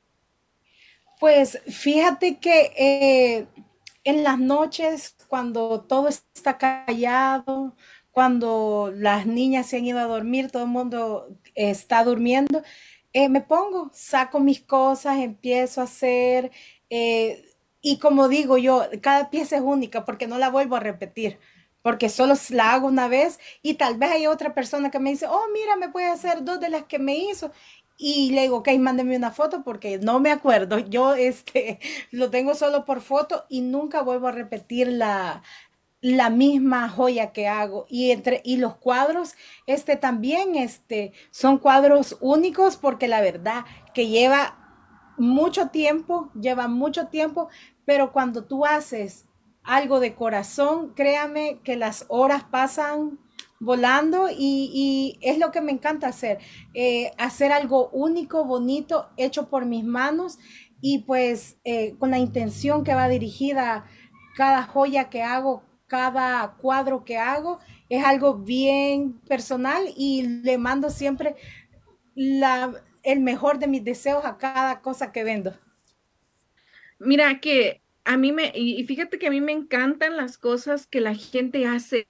[1.19, 3.47] Pues fíjate que eh,
[4.05, 7.75] en las noches cuando todo está callado,
[8.09, 12.63] cuando las niñas se han ido a dormir, todo el mundo está durmiendo,
[13.13, 16.49] eh, me pongo, saco mis cosas, empiezo a hacer,
[16.89, 17.45] eh,
[17.81, 21.39] y como digo yo, cada pieza es única porque no la vuelvo a repetir,
[21.81, 25.27] porque solo la hago una vez y tal vez hay otra persona que me dice,
[25.27, 27.51] oh, mira, me puede hacer dos de las que me hizo.
[27.97, 30.79] Y le digo, ok, mándeme una foto porque no me acuerdo.
[30.89, 31.79] Yo este,
[32.11, 35.43] lo tengo solo por foto y nunca vuelvo a repetir la,
[36.01, 42.17] la misma joya que hago y entre y los cuadros este también este son cuadros
[42.21, 44.58] únicos porque la verdad que lleva
[45.19, 47.49] mucho tiempo, lleva mucho tiempo,
[47.85, 49.25] pero cuando tú haces
[49.63, 53.19] algo de corazón, créame que las horas pasan
[53.59, 56.39] volando y, es lo que me encanta hacer,
[56.73, 60.39] eh, hacer algo único, bonito, hecho por mis manos
[60.81, 63.85] y pues eh, con la intención que va dirigida
[64.35, 70.89] cada joya que hago, cada cuadro que hago, es algo bien personal y le mando
[70.89, 71.35] siempre
[72.15, 72.71] la,
[73.03, 75.57] el mejor de mis deseos a cada cosa que vendo.
[76.99, 80.99] Mira que a mí me, y fíjate que a mí me encantan las cosas que
[80.99, 82.07] la gente hace,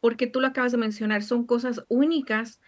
[0.00, 2.60] porque tú lo acabas de mencionar, son cosas únicas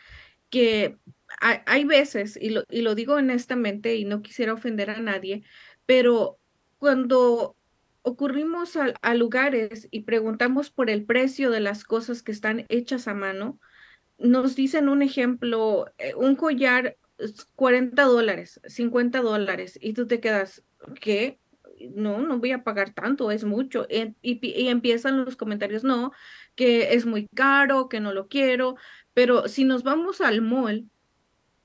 [0.51, 0.99] que
[1.41, 5.43] hay, veces, y lo, y lo digo honestamente y no quisiera ofender a nadie,
[5.85, 6.39] pero
[6.79, 7.57] cuando
[8.03, 13.15] ocurrimos a, lugares y preguntamos por el precio de las cosas que están hechas a
[13.15, 13.59] mano,
[14.19, 16.99] nos dicen un ejemplo, eh, un collar
[17.57, 20.65] 40 dólares, 50 dólares, y tú te quedas,
[21.01, 21.39] ¿qué?
[21.95, 23.87] no, no voy a pagar tanto, es mucho.
[23.91, 26.13] Y, y, empiezan los comentarios, no,
[26.55, 28.77] que es muy caro, que no lo quiero,
[29.13, 30.89] pero si nos vamos al mall,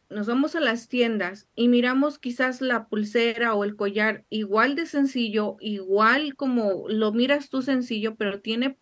[0.09, 4.87] nos vamos a las tiendas y miramos quizás la pulsera o el collar igual de
[4.87, 8.77] sencillo, igual como lo miras tú sencillo, pero tiene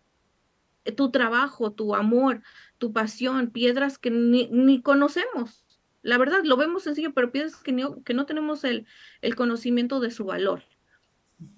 [0.96, 2.42] tu trabajo, tu amor,
[2.78, 5.64] tu pasión, piedras que ni, ni conocemos.
[6.02, 8.86] La verdad, lo vemos sencillo, pero piedras que, que no tenemos el,
[9.20, 10.62] el conocimiento de su valor.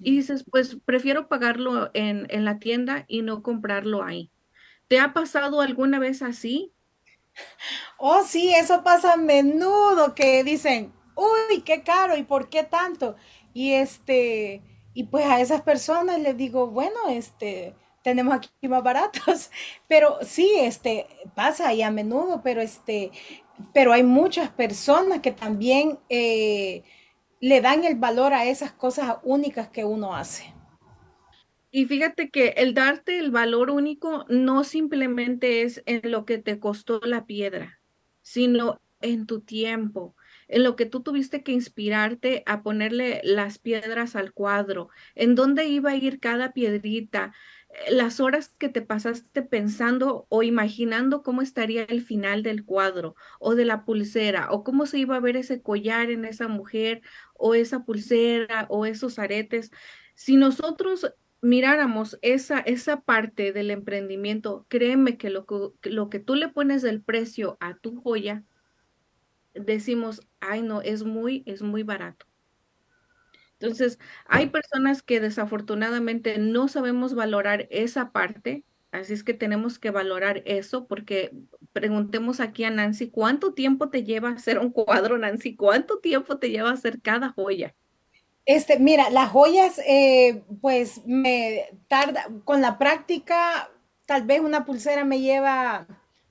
[0.00, 4.30] Y dices, pues prefiero pagarlo en, en la tienda y no comprarlo ahí.
[4.88, 6.72] ¿Te ha pasado alguna vez así?
[7.98, 13.16] Oh, sí, eso pasa a menudo que dicen, uy, qué caro y por qué tanto.
[13.52, 14.62] Y este,
[14.94, 19.50] y pues a esas personas les digo, bueno, este, tenemos aquí más baratos,
[19.88, 23.10] pero sí, este, pasa y a menudo, pero este,
[23.72, 26.82] pero hay muchas personas que también eh,
[27.40, 30.54] le dan el valor a esas cosas únicas que uno hace.
[31.70, 36.58] Y fíjate que el darte el valor único no simplemente es en lo que te
[36.58, 37.80] costó la piedra,
[38.22, 40.16] sino en tu tiempo,
[40.48, 45.66] en lo que tú tuviste que inspirarte a ponerle las piedras al cuadro, en dónde
[45.66, 47.32] iba a ir cada piedrita,
[47.88, 53.54] las horas que te pasaste pensando o imaginando cómo estaría el final del cuadro o
[53.54, 57.02] de la pulsera o cómo se iba a ver ese collar en esa mujer
[57.34, 59.70] o esa pulsera o esos aretes.
[60.14, 66.34] Si nosotros miráramos esa, esa parte del emprendimiento, créeme que lo, que lo que tú
[66.34, 68.44] le pones del precio a tu joya,
[69.54, 72.29] decimos, ay no, es muy, es muy barato.
[73.60, 79.90] Entonces, hay personas que desafortunadamente no sabemos valorar esa parte, así es que tenemos que
[79.90, 81.32] valorar eso porque
[81.74, 85.56] preguntemos aquí a Nancy, ¿cuánto tiempo te lleva hacer un cuadro, Nancy?
[85.56, 87.74] ¿Cuánto tiempo te lleva hacer cada joya?
[88.46, 93.70] Este, mira, las joyas, eh, pues me tarda, con la práctica,
[94.06, 95.86] tal vez una pulsera me lleva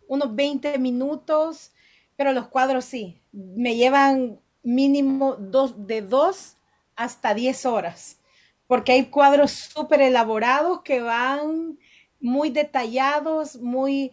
[0.07, 1.71] unos 20 minutos,
[2.15, 6.55] pero los cuadros sí, me llevan mínimo dos, de dos
[6.99, 8.19] hasta 10 horas,
[8.67, 11.79] porque hay cuadros súper elaborados que van
[12.19, 14.11] muy detallados, muy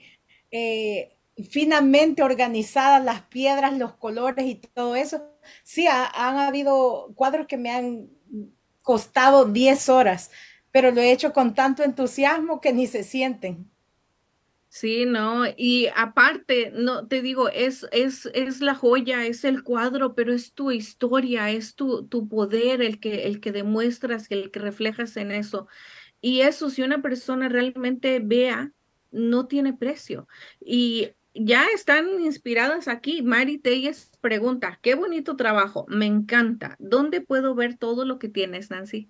[0.50, 1.16] eh,
[1.50, 7.70] finamente organizadas las piedras, los colores y todo eso sí, han habido cuadros que me
[7.70, 8.08] han
[8.82, 10.30] costado 10 horas,
[10.70, 13.70] pero lo he hecho con tanto entusiasmo que ni se sienten.
[14.78, 20.14] Sí, no, y aparte, no te digo, es, es, es la joya, es el cuadro,
[20.14, 24.60] pero es tu historia, es tu, tu poder el que, el que demuestras, el que
[24.60, 25.66] reflejas en eso.
[26.20, 28.70] Y eso, si una persona realmente vea,
[29.10, 30.28] no tiene precio.
[30.60, 33.22] Y ya están inspiradas aquí.
[33.22, 36.76] Mari Telles pregunta, qué bonito trabajo, me encanta.
[36.78, 39.08] ¿Dónde puedo ver todo lo que tienes, Nancy?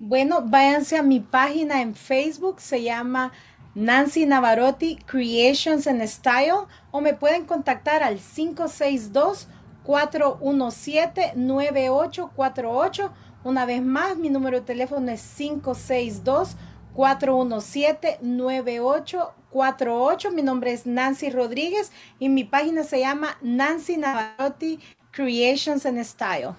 [0.00, 3.32] Bueno, váyanse a mi página en Facebook, se llama
[3.74, 9.48] Nancy Navarotti Creations and Style o me pueden contactar al 562
[9.82, 13.12] 417 9848.
[13.42, 16.56] Una vez más, mi número de teléfono es 562
[16.94, 20.30] 417 9848 48.
[20.32, 26.54] Mi nombre es Nancy Rodríguez y mi página se llama Nancy Navarotti Creations and Style.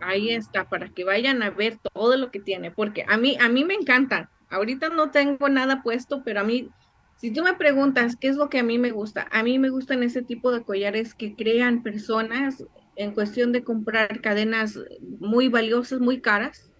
[0.00, 3.48] Ahí está, para que vayan a ver todo lo que tiene, porque a mí, a
[3.48, 4.28] mí me encantan.
[4.48, 6.68] Ahorita no tengo nada puesto, pero a mí,
[7.16, 9.70] si tú me preguntas qué es lo que a mí me gusta, a mí me
[9.70, 12.64] gustan ese tipo de collares que crean personas
[12.96, 14.78] en cuestión de comprar cadenas
[15.20, 16.70] muy valiosas, muy caras.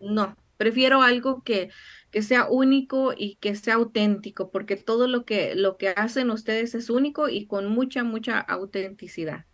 [0.00, 1.70] No, prefiero algo que
[2.14, 6.76] que sea único y que sea auténtico, porque todo lo que, lo que hacen ustedes
[6.76, 9.46] es único y con mucha, mucha autenticidad.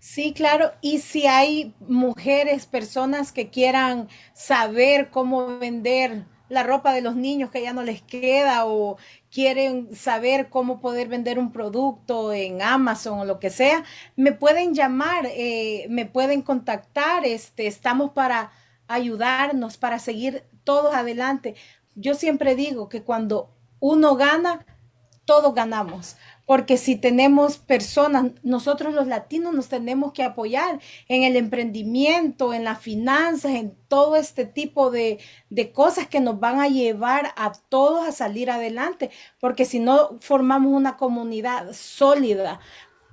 [0.00, 0.72] Sí, claro.
[0.82, 7.50] Y si hay mujeres, personas que quieran saber cómo vender la ropa de los niños
[7.50, 8.96] que ya no les queda o
[9.30, 13.84] quieren saber cómo poder vender un producto en Amazon o lo que sea,
[14.16, 17.24] me pueden llamar, eh, me pueden contactar.
[17.24, 18.52] Este, estamos para
[18.86, 21.54] ayudarnos, para seguir todos adelante
[21.94, 23.50] yo siempre digo que cuando
[23.80, 24.66] uno gana,
[25.24, 26.16] todos ganamos.
[26.46, 32.64] Porque si tenemos personas, nosotros los latinos nos tenemos que apoyar en el emprendimiento, en
[32.64, 35.18] las finanzas, en todo este tipo de,
[35.48, 39.10] de, cosas que nos van a llevar a todos a salir adelante.
[39.40, 42.60] Porque si no formamos una comunidad sólida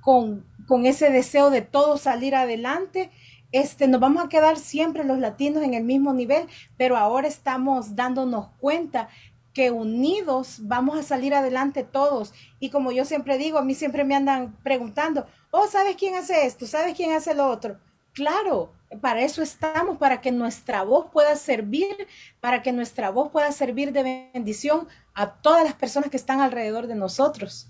[0.02, 3.10] con, con ese deseo de todos salir adelante,
[3.52, 6.46] este, nos vamos a quedar siempre los latinos en el mismo nivel,
[6.78, 9.08] pero ahora estamos dándonos cuenta
[9.52, 12.32] que unidos vamos a salir adelante todos.
[12.58, 16.46] Y como yo siempre digo, a mí siempre me andan preguntando, oh, ¿sabes quién hace
[16.46, 16.66] esto?
[16.66, 17.78] ¿Sabes quién hace lo otro?
[18.12, 22.06] Claro, para eso estamos, para que nuestra voz pueda servir,
[22.40, 26.86] para que nuestra voz pueda servir de bendición a todas las personas que están alrededor
[26.86, 27.68] de nosotros.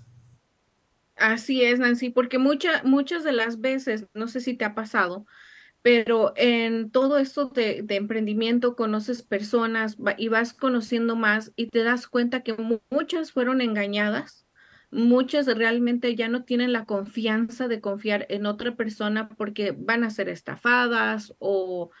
[1.15, 5.25] Así es, Nancy, porque muchas muchas de las veces, no sé si te ha pasado,
[5.83, 11.83] pero en todo esto de, de emprendimiento conoces personas y vas conociendo más y te
[11.83, 12.55] das cuenta que
[12.89, 14.47] muchas fueron engañadas,
[14.91, 20.09] muchas realmente ya no tienen la confianza de confiar en otra persona porque van a
[20.09, 21.91] ser estafadas o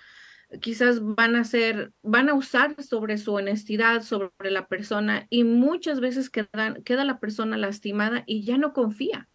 [0.61, 5.99] quizás van a ser, van a usar sobre su honestidad, sobre la persona y muchas
[5.99, 9.29] veces quedan, queda la persona lastimada y ya no confía.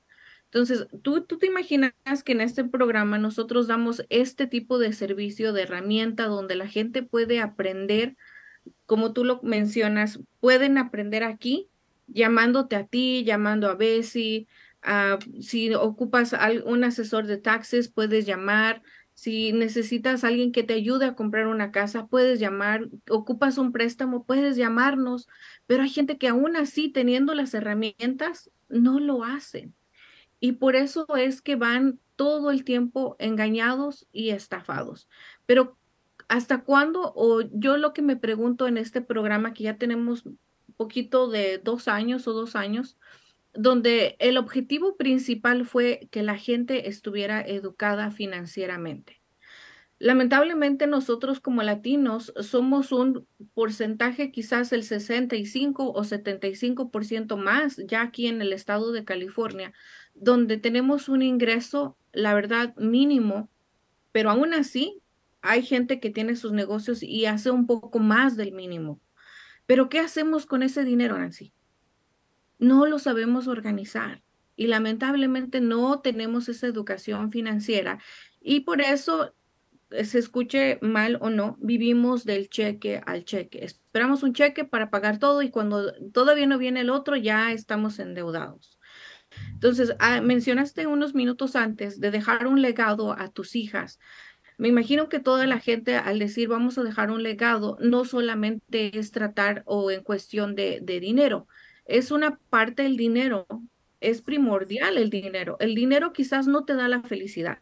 [0.51, 1.93] Entonces, ¿tú, tú te imaginas
[2.25, 7.03] que en este programa nosotros damos este tipo de servicio, de herramienta donde la gente
[7.03, 8.17] puede aprender,
[8.87, 11.69] como tú lo mencionas, pueden aprender aquí
[12.07, 14.49] llamándote a ti, llamando a Bessie,
[15.41, 16.35] si ocupas
[16.65, 18.83] un asesor de taxes, puedes llamar,
[19.15, 24.25] si necesitas alguien que te ayude a comprar una casa, puedes llamar, ocupas un préstamo,
[24.25, 25.29] puedes llamarnos,
[25.67, 29.75] pero hay gente que aún así, teniendo las herramientas, no lo hacen.
[30.41, 35.09] Y por eso es que van todo el tiempo engañados y estafados.
[35.47, 35.77] Pero
[36.29, 37.13] ¿hasta cuándo?
[37.15, 40.25] O yo lo que me pregunto en este programa, que ya tenemos
[40.77, 42.97] poquito de dos años o dos años,
[43.53, 49.21] donde el objetivo principal fue que la gente estuviera educada financieramente.
[50.01, 58.29] Lamentablemente nosotros como latinos somos un porcentaje, quizás el 65 o 75% más, ya aquí
[58.29, 59.73] en el estado de California,
[60.21, 63.49] donde tenemos un ingreso, la verdad, mínimo,
[64.13, 65.01] pero aún así
[65.43, 69.01] hay gente que tiene sus negocios y hace un poco más del mínimo.
[69.67, 71.53] Pero ¿qué hacemos con ese dinero, Nancy?
[72.59, 74.23] no lo sabemos organizar
[74.57, 77.99] y lamentablemente no tenemos esa educación financiera
[78.41, 79.35] y por eso
[79.91, 83.65] eh, se escuche mal o no, vivimos del cheque al cheque.
[83.65, 87.99] Esperamos un cheque para pagar todo y cuando todavía no viene el otro ya estamos
[87.99, 88.78] endeudados.
[89.53, 93.99] Entonces, ah, mencionaste unos minutos antes de dejar un legado a tus hijas.
[94.57, 98.99] Me imagino que toda la gente al decir vamos a dejar un legado no solamente
[98.99, 101.47] es tratar o en cuestión de, de dinero,
[101.85, 103.47] es una parte del dinero,
[104.01, 105.57] es primordial el dinero.
[105.59, 107.61] El dinero quizás no te da la felicidad,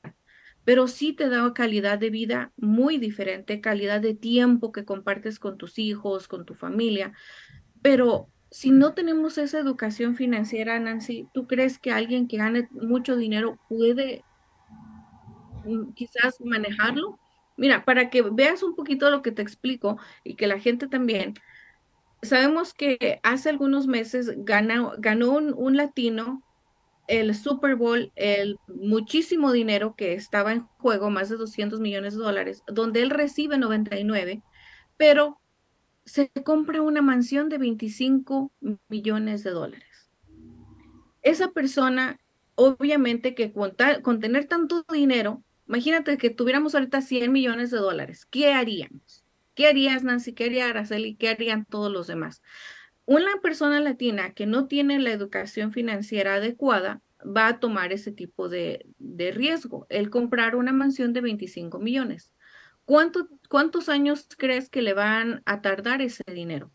[0.64, 5.56] pero sí te da calidad de vida muy diferente, calidad de tiempo que compartes con
[5.58, 7.12] tus hijos, con tu familia.
[7.82, 13.14] Pero si no tenemos esa educación financiera, Nancy, ¿tú crees que alguien que gane mucho
[13.14, 14.24] dinero puede
[15.66, 17.18] mm, quizás manejarlo?
[17.58, 21.34] Mira, para que veas un poquito lo que te explico y que la gente también,
[22.22, 26.42] sabemos que hace algunos meses ganó, ganó un, latino
[27.08, 32.24] el Super Bowl, el muchísimo dinero que estaba en juego, más de 200 millones de
[32.24, 34.42] dólares, donde él recibe 99,
[34.96, 35.38] pero
[36.06, 38.52] se compra una mansión de 25
[38.88, 40.10] millones de dólares.
[41.20, 42.18] Esa persona,
[42.54, 48.24] obviamente que con, con tener tanto dinero, imagínate que tuviéramos ahorita 100 millones de dólares,
[48.24, 49.24] ¿qué haríamos?
[49.54, 50.32] ¿Qué harías, Nancy?
[50.32, 51.16] ¿Qué haría Araceli?
[51.16, 52.42] ¿Qué harían todos los demás?
[53.06, 58.48] Una persona latina que no tiene la educación financiera adecuada va a tomar ese tipo
[58.48, 62.32] de, riesgo, el comprar una mansión de 25 millones.
[62.86, 66.70] ¿Cuántos años crees que le van a tardar ese dinero?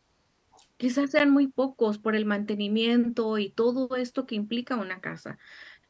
[0.78, 5.38] Quizás sean muy pocos por el mantenimiento y todo esto que implica una casa.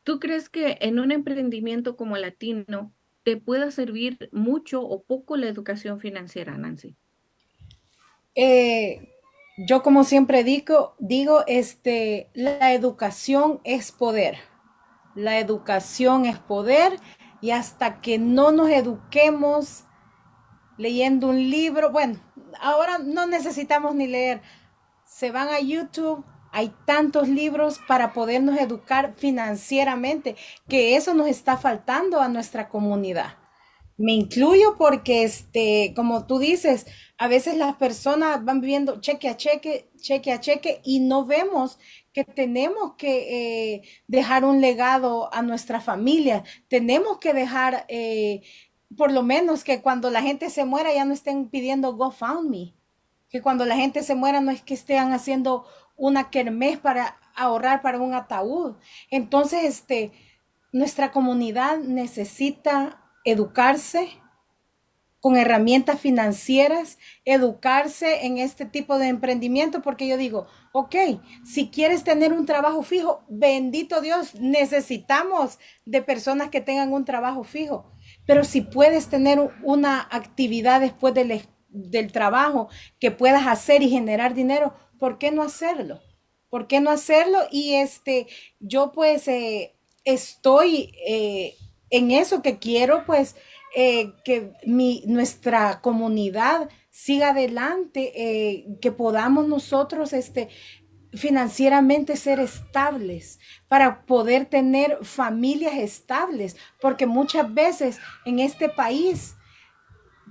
[0.04, 2.94] ¿Tú crees que en un emprendimiento como latino
[3.24, 6.96] te pueda servir mucho o poco la educación financiera, Nancy?
[8.36, 9.10] Eh,
[9.58, 14.38] yo como siempre digo, digo, este, la educación es poder.
[15.16, 16.94] La educación es poder
[17.42, 19.86] y hasta que no nos eduquemos
[20.82, 22.20] leyendo un libro, bueno,
[22.60, 24.42] ahora no necesitamos ni leer.
[25.06, 30.36] Se van a YouTube, hay tantos libros para podernos educar financieramente,
[30.68, 33.38] que eso nos está faltando a nuestra comunidad.
[33.98, 36.88] Me incluyo porque, este, como tú dices,
[37.20, 41.78] a veces las personas van viviendo cheque a cheque, cheque a cheque y no vemos
[42.12, 46.44] que tenemos que eh, dejar un legado a nuestra familia.
[46.68, 48.42] Tenemos que dejar, eh,
[48.98, 52.74] por lo menos, que cuando la gente se muera ya no estén pidiendo GoFundMe.
[53.30, 55.66] Que cuando la gente se muera no es que estén haciendo
[55.96, 58.76] una kermés para ahorrar para un ataúd.
[59.10, 60.12] Entonces, este,
[60.72, 64.10] nuestra comunidad necesita educarse,
[65.22, 70.96] con herramientas financieras, educarse en este tipo de emprendimiento, porque yo digo, ok,
[71.46, 77.44] si quieres tener un trabajo fijo, bendito Dios, necesitamos de personas que tengan un trabajo
[77.44, 77.92] fijo,
[78.32, 84.34] pero si puedes tener una actividad después del, del trabajo que puedas hacer y generar
[84.34, 86.00] dinero, ¿por qué no hacerlo?
[86.50, 87.40] ¿Por qué no hacerlo?
[87.52, 88.28] Y este,
[88.62, 89.76] yo pues eh,
[90.06, 91.56] estoy eh,
[91.90, 93.36] en eso que quiero, pues
[93.76, 100.48] eh, que mi, nuestra comunidad siga adelante, que podamos nosotros este,
[101.14, 109.36] financieramente ser estables, para poder tener familias estables, porque muchas veces en este país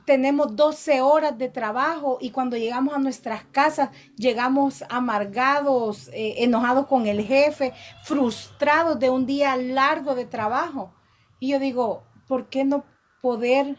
[0.07, 6.87] tenemos 12 horas de trabajo y cuando llegamos a nuestras casas llegamos amargados, eh, enojados
[6.87, 7.73] con el jefe,
[8.05, 10.95] frustrados de un día largo de trabajo.
[11.39, 12.85] Y yo digo, ¿por qué no
[13.21, 13.77] poder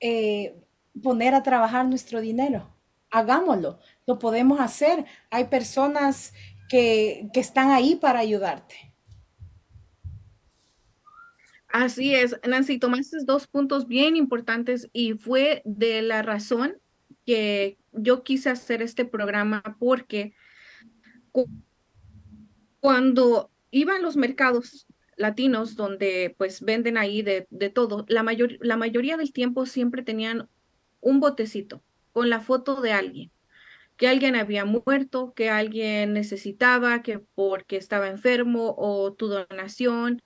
[0.00, 0.60] eh,
[1.00, 2.68] poner a trabajar nuestro dinero.
[3.12, 5.04] Hagámoslo, lo podemos hacer.
[5.30, 6.32] Hay personas
[6.68, 8.94] que, que están ahí para ayudarte.
[11.68, 16.78] Así es, Nancy, tomaste dos puntos bien importantes y fue de la razón
[17.24, 20.34] que yo quise hacer este programa porque
[22.80, 24.86] cuando iba a los mercados
[25.16, 30.48] latinos donde pues venden ahí de, todo, la, mayor, la mayoría del tiempo siempre tenían
[31.00, 31.82] un botecito
[32.12, 33.32] con la foto de alguien,
[33.96, 40.22] que alguien había muerto, que alguien necesitaba, que porque estaba enfermo o tu donación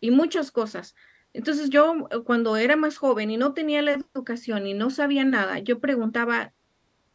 [0.00, 0.94] y muchas cosas.
[1.32, 5.58] Entonces yo cuando era más joven y no tenía la educación y no sabía nada,
[5.58, 6.52] yo preguntaba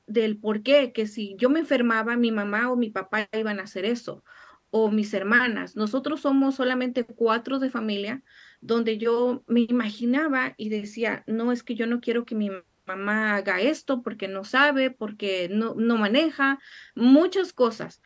[0.07, 3.63] del por qué, que si yo me enfermaba, mi mamá o mi papá iban a
[3.63, 4.23] hacer eso
[4.69, 5.75] o mis hermanas.
[5.75, 8.23] Nosotros somos solamente cuatro de familia,
[8.59, 12.49] donde yo me imaginaba y decía, no, es que yo no quiero que mi
[12.85, 16.59] mamá haga esto porque no sabe, porque no, no maneja,
[16.95, 18.01] muchas cosas.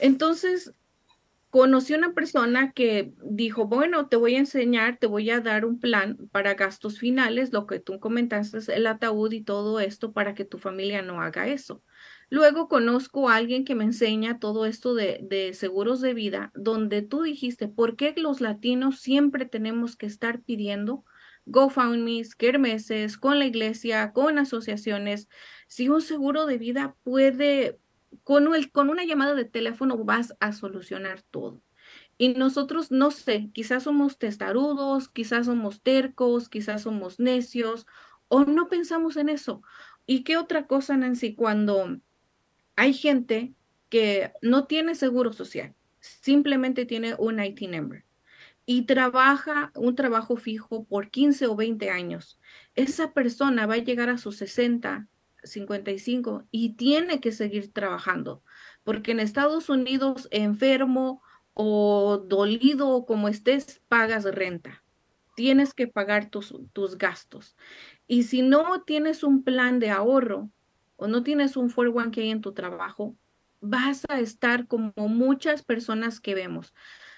[0.00, 0.72] Entonces,
[1.54, 5.78] conocí una persona que dijo, bueno, te voy a enseñar, te voy a dar un
[5.78, 10.44] plan para gastos finales, lo que tú comentaste, el ataúd y todo esto, para que
[10.44, 11.80] tu familia no haga eso.
[12.28, 17.22] Luego conozco a alguien que me enseña todo esto de, seguros de vida, donde tú
[17.22, 21.04] dijiste, ¿por qué los latinos siempre tenemos que estar pidiendo
[21.46, 25.28] GoFundMes, kermeses, con la iglesia, con asociaciones?
[25.66, 27.78] Si un seguro de vida puede,
[28.22, 31.62] con, el, con una llamada de teléfono vas a solucionar todo.
[32.16, 37.86] Y nosotros, no sé, quizás somos testarudos, quizás somos tercos, quizás somos necios,
[38.28, 39.62] o no pensamos en eso.
[40.06, 41.98] ¿Y qué otra cosa, Nancy, cuando
[42.76, 43.54] hay gente
[43.88, 48.04] que no tiene seguro social, simplemente tiene un IT number
[48.66, 52.38] y trabaja un trabajo fijo por 15 o 20 años.
[52.74, 55.08] Esa persona va a llegar a sus 60,
[55.42, 58.42] 55 y tiene que seguir trabajando,
[58.82, 64.82] porque en Estados Unidos, enfermo o dolido como estés, pagas renta.
[65.36, 67.56] Tienes que pagar tus, tus gastos.
[68.06, 70.50] Y si no tienes un plan de ahorro,
[70.96, 73.16] o no tienes un 401k en tu trabajo,
[73.60, 76.72] vas a estar como muchas personas que vemos.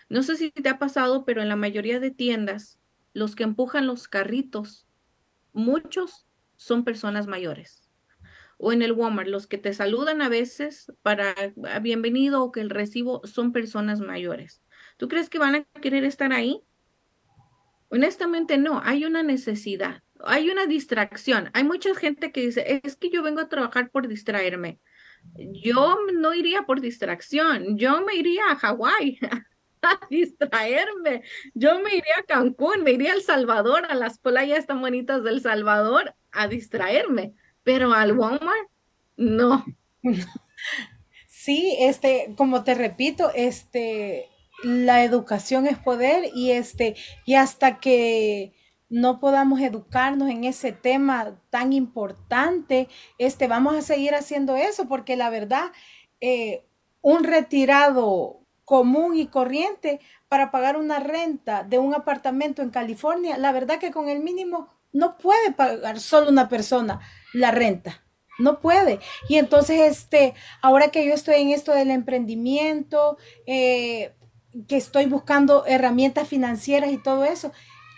[0.09, 2.78] No sé si te ha pasado, pero en la mayoría de tiendas,
[3.12, 4.86] los que empujan los carritos,
[5.52, 6.26] muchos
[6.57, 7.82] son personas mayores.
[8.59, 11.34] O en el Walmart, los que te saludan a veces para
[11.68, 14.62] ah, bienvenido o que el recibo son personas mayores.
[14.96, 16.62] ¿Tú crees que van a querer estar ahí?
[17.88, 21.50] Honestamente no, hay una necesidad hay una distracción.
[21.52, 24.80] Hay mucha gente que dice, es que yo vengo a trabajar por distraerme.
[25.36, 29.18] Yo no iría por distracción, yo me iría a Hawái
[29.91, 31.22] a distraerme.
[31.55, 35.22] Yo me iría a Cancún, me iría a El Salvador, a las playas tan bonitas
[35.22, 37.34] del Salvador, a distraerme.
[37.62, 38.68] Pero al Walmart,
[39.16, 39.64] no.
[41.28, 44.28] Sí, este, como te repito, este,
[44.64, 48.53] la educación es poder y este, y hasta que
[48.89, 55.16] no podamos educarnos en ese tema tan importante, este, vamos a seguir haciendo eso, porque
[55.16, 55.72] la verdad,
[56.20, 56.64] eh,
[57.01, 63.52] un retirado común y corriente para pagar una renta de un apartamento en California, la
[63.52, 67.00] verdad que con el mínimo no puede pagar solo una persona
[67.32, 68.02] la renta.
[68.38, 68.98] No puede.
[69.30, 74.14] Y entonces, este, ahora que yo estoy en esto del emprendimiento, eh,
[74.68, 77.52] que estoy buscando herramientas financieras y todo eso,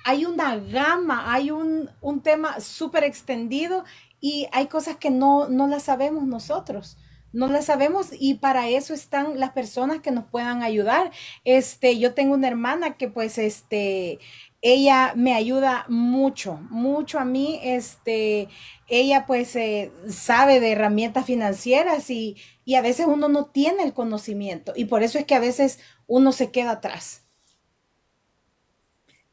[0.05, 1.91] hay una gama, hay un,
[2.23, 3.85] tema súper extendido
[4.21, 6.99] y hay cosas que no, no las sabemos nosotros.
[7.33, 11.11] No las sabemos y para eso están las personas que nos puedan ayudar.
[11.45, 14.19] Este, yo tengo una hermana que pues este,
[14.63, 17.61] ella me ayuda mucho, mucho a mí.
[17.63, 18.49] Este,
[18.89, 23.93] ella pues eh, sabe de herramientas financieras y, y a veces uno no tiene el
[23.93, 27.27] conocimiento y por eso es que a veces uno se queda atrás.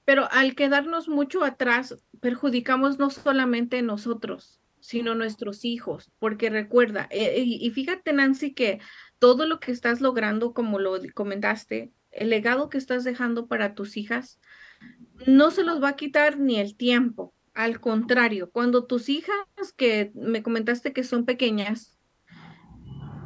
[0.05, 7.41] Pero al quedarnos mucho atrás, perjudicamos no solamente nosotros, sino nuestros hijos, porque recuerda, eh,
[7.43, 8.79] y, fíjate Nancy que
[9.17, 13.97] todo lo que estás logrando, como lo comentaste, el legado que estás dejando para tus
[13.97, 14.39] hijas,
[15.25, 17.33] no se los va a quitar ni el tiempo.
[17.55, 19.35] Al contrario, cuando tus hijas,
[19.75, 21.97] que me comentaste que son pequeñas,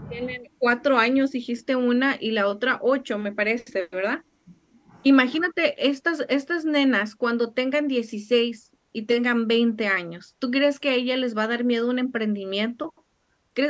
[0.09, 4.23] tienen cuatro años, dijiste una y la otra ocho, me parece, ¿verdad?
[5.03, 10.35] Imagínate estas, estas nenas cuando tengan 16 y tengan 20 años.
[10.39, 12.93] ¿Tú crees que a ella les va a dar miedo un emprendimiento?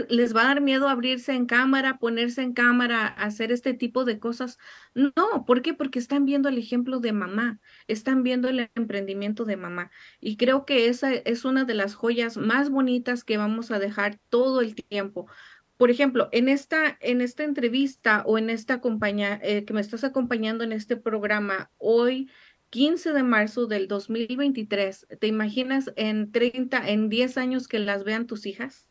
[0.08, 4.20] ¿Les va a dar miedo abrirse en cámara, ponerse en cámara, hacer este tipo de
[4.20, 4.60] cosas?
[4.94, 5.74] No, ¿por qué?
[5.74, 9.90] Porque están viendo el ejemplo de mamá, están viendo el emprendimiento de mamá.
[10.20, 14.20] Y creo que esa es una de las joyas más bonitas que vamos a dejar
[14.30, 15.28] todo el tiempo
[15.80, 20.04] por ejemplo, en esta, en esta entrevista o en esta compañía eh, que me estás
[20.04, 22.30] acompañando en este programa hoy,
[22.70, 28.28] 15 de marzo del 2023, ¿te imaginas en 30, en 10 años que las vean
[28.28, 28.86] tus hijas?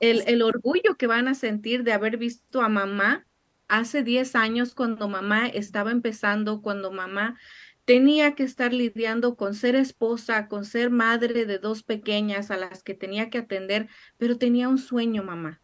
[0.00, 3.26] El, el orgullo que van a sentir de haber visto a mamá
[3.68, 7.38] hace 10 años cuando mamá estaba empezando, cuando mamá
[7.86, 12.82] tenía que estar lidiando con ser esposa, con ser madre de dos pequeñas a las
[12.82, 15.62] que tenía que atender, pero tenía un sueño, mamá.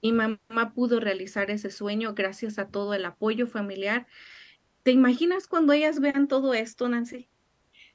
[0.00, 4.08] Y mamá pudo realizar ese sueño gracias a todo el apoyo familiar.
[4.82, 7.28] ¿Te imaginas cuando ellas vean todo esto, Nancy?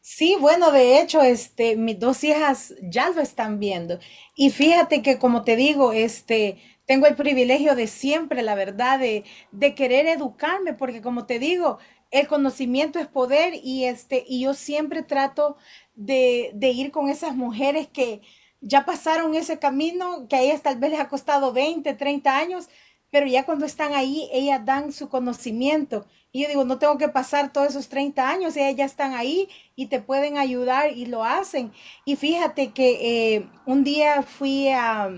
[0.01, 3.99] Sí, bueno, de hecho, este, mis dos hijas ya lo están viendo.
[4.35, 9.23] Y fíjate que, como te digo, este, tengo el privilegio de siempre, la verdad, de,
[9.51, 11.79] de querer educarme, porque como te digo,
[12.11, 15.57] el conocimiento es poder y, este, y yo siempre trato
[15.95, 18.21] de, ir con esas mujeres que
[18.61, 22.69] ya pasaron ese camino, que a ellas tal vez les ha costado 20, 30 años,
[23.11, 26.05] pero ya cuando están ahí, ellas dan su conocimiento.
[26.35, 29.47] Y yo digo, no tengo que pasar todos esos 30 años, ellas ya están ahí
[29.73, 31.71] y te pueden ayudar y lo hacen.
[32.03, 35.09] Y fíjate que eh, un día fui a,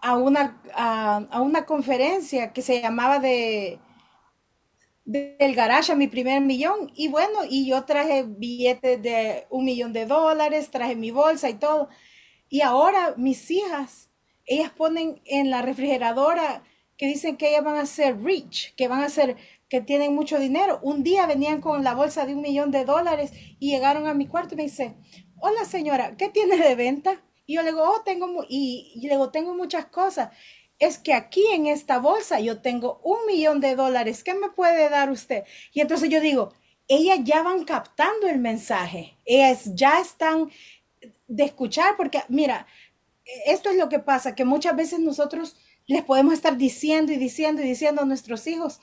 [0.00, 3.78] a, una, a una conferencia que se llamaba de
[5.04, 6.90] del garage a mi primer millón.
[6.94, 11.58] Y bueno, y yo traje billetes de un millón de dólares, traje mi bolsa y
[11.58, 11.90] todo.
[12.48, 14.08] Y ahora mis hijas,
[14.46, 16.62] ellas ponen en la refrigeradora
[16.96, 19.36] que dicen que ellas van a ser rich, que van a ser,
[19.72, 20.80] que tienen mucho dinero.
[20.82, 24.26] Un día venían con la bolsa de un millón de dólares y llegaron a mi
[24.26, 24.96] cuarto y me dice,
[25.40, 27.22] hola señora, ¿qué tiene de venta?
[27.46, 30.28] Y yo le digo, oh, tengo, y, y le tengo muchas cosas
[30.78, 34.90] es que aquí en esta bolsa yo tengo un millón de dólares, ¿qué me puede
[34.90, 35.44] dar usted?
[35.72, 36.52] Y entonces yo digo,
[36.88, 40.50] ellas ya van captando el mensaje, ellas ya están
[41.28, 42.66] de escuchar, porque mira,
[43.46, 45.56] esto es lo que pasa, que muchas veces nosotros
[45.86, 48.80] les podemos estar diciendo y diciendo y diciendo a nuestros hijos,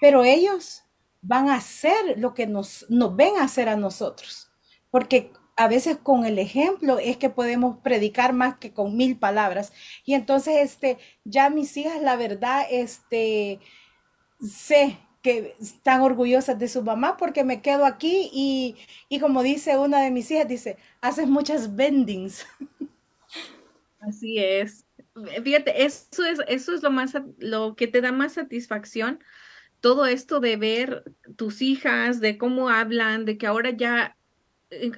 [0.00, 0.84] pero ellos
[1.22, 4.50] van a hacer lo que nos, nos ven hacer a nosotros,
[4.90, 9.72] porque a veces con el ejemplo es que podemos predicar más que con mil palabras.
[10.06, 13.60] Y entonces, este, ya mis hijas, la verdad, este,
[14.40, 18.76] sé que están orgullosas de su mamá porque me quedo aquí y,
[19.10, 22.46] y como dice una de mis hijas, dice, haces muchas bendings.
[24.00, 24.86] Así es.
[25.44, 29.22] Fíjate, eso es, eso es lo más, lo que te da más satisfacción.
[29.80, 31.04] Todo esto de ver
[31.36, 34.16] tus hijas, de cómo hablan, de que ahora ya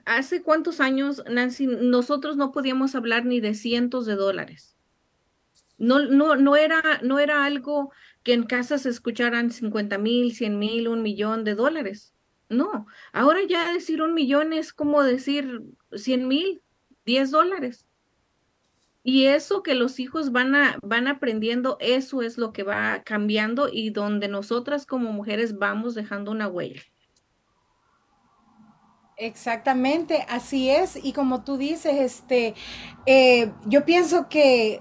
[0.04, 4.76] hace cuántos años, Nancy, nosotros no podíamos hablar ni de cientos de dólares.
[5.78, 10.58] No, no, no, era, no era algo que en casa se escucharan 50 mil, 100
[10.58, 12.14] mil, un millón de dólares.
[12.48, 15.62] No, ahora ya decir un millón es como decir
[15.92, 16.62] 100 mil,
[17.06, 17.86] 10 dólares.
[19.04, 23.68] Y eso que los hijos van, a, van aprendiendo, eso es lo que va cambiando
[23.72, 26.82] y donde nosotras como mujeres vamos dejando una huella.
[29.16, 30.96] Exactamente, así es.
[31.02, 32.54] Y como tú dices, este,
[33.06, 34.80] eh, yo pienso que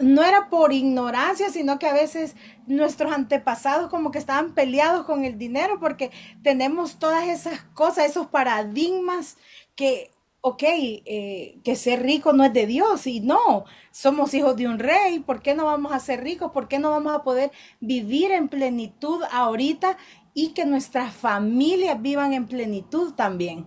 [0.00, 2.36] no era por ignorancia, sino que a veces
[2.66, 6.10] nuestros antepasados como que estaban peleados con el dinero porque
[6.42, 9.36] tenemos todas esas cosas, esos paradigmas
[9.76, 10.10] que,
[10.46, 14.78] ok, eh, que ser rico no es de Dios y no, somos hijos de un
[14.78, 16.52] rey, ¿por qué no vamos a ser ricos?
[16.52, 19.96] ¿Por qué no vamos a poder vivir en plenitud ahorita
[20.34, 23.66] y que nuestras familias vivan en plenitud también.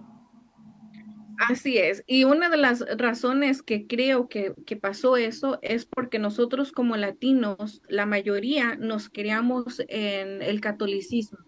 [1.49, 2.03] Así es.
[2.07, 7.81] Y una de las razones que creo que, pasó eso es porque nosotros como latinos,
[7.87, 11.39] la mayoría nos criamos en el catolicismo.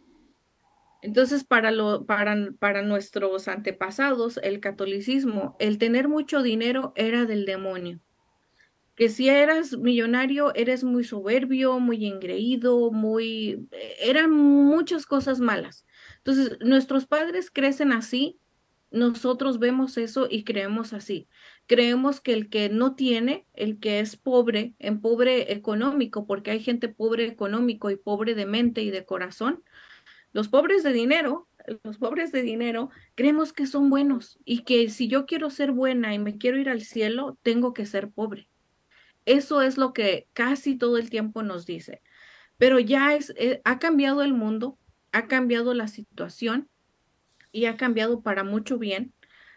[1.01, 7.45] Entonces, para, lo, para, para nuestros antepasados, el catolicismo, el tener mucho dinero era del
[7.45, 7.99] demonio.
[8.95, 13.67] Que si eras millonario, eres muy soberbio, muy engreído, muy...
[14.01, 15.85] eran muchas cosas malas.
[16.17, 18.37] Entonces, nuestros padres crecen así,
[18.91, 21.27] nosotros vemos eso y creemos así.
[21.67, 26.59] Creemos que el que no tiene, el que es pobre, en pobre económico, porque hay
[26.59, 29.63] gente pobre económico y pobre de mente y de corazón,
[30.31, 31.47] los pobres de dinero,
[31.83, 36.13] los pobres de dinero, creemos que son buenos y que si yo quiero ser buena
[36.13, 38.49] y me quiero ir al cielo, tengo que ser pobre.
[39.25, 42.01] Eso es lo que casi todo el tiempo nos dice.
[42.57, 44.77] Pero ya es, eh, ha cambiado el mundo,
[45.11, 46.69] ha cambiado la situación
[47.51, 49.13] y ha cambiado para mucho bien.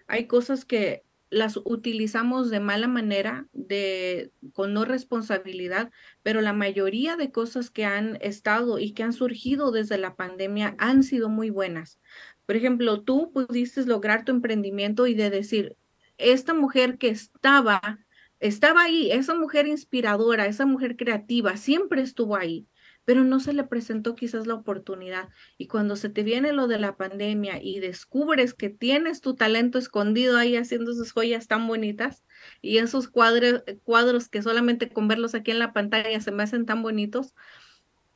[0.06, 5.90] Hay cosas que las utilizamos de mala manera, de, con no responsabilidad,
[6.22, 10.74] pero la mayoría de cosas que han estado y que han surgido desde la pandemia
[10.76, 11.98] han sido muy buenas.
[12.44, 15.76] Por ejemplo, tú pudiste lograr tu emprendimiento y de decir,
[16.18, 18.00] esta mujer que estaba,
[18.38, 22.66] estaba ahí, esa mujer inspiradora, esa mujer creativa, siempre estuvo ahí
[23.04, 25.28] pero no se le presentó quizás la oportunidad.
[25.58, 29.78] Y cuando se te viene lo de la pandemia y descubres que tienes tu talento
[29.78, 32.22] escondido ahí haciendo esas joyas tan bonitas
[32.60, 36.64] y esos cuadros, cuadros que solamente con verlos aquí en la pantalla se me hacen
[36.64, 37.34] tan bonitos,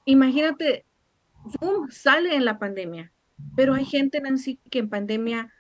[0.05, 0.87] imagínate,
[1.59, 1.89] ¡pum!
[1.91, 3.13] sale en la pandemia.
[3.57, 5.53] Pero hay gente, Nancy, que en pandemia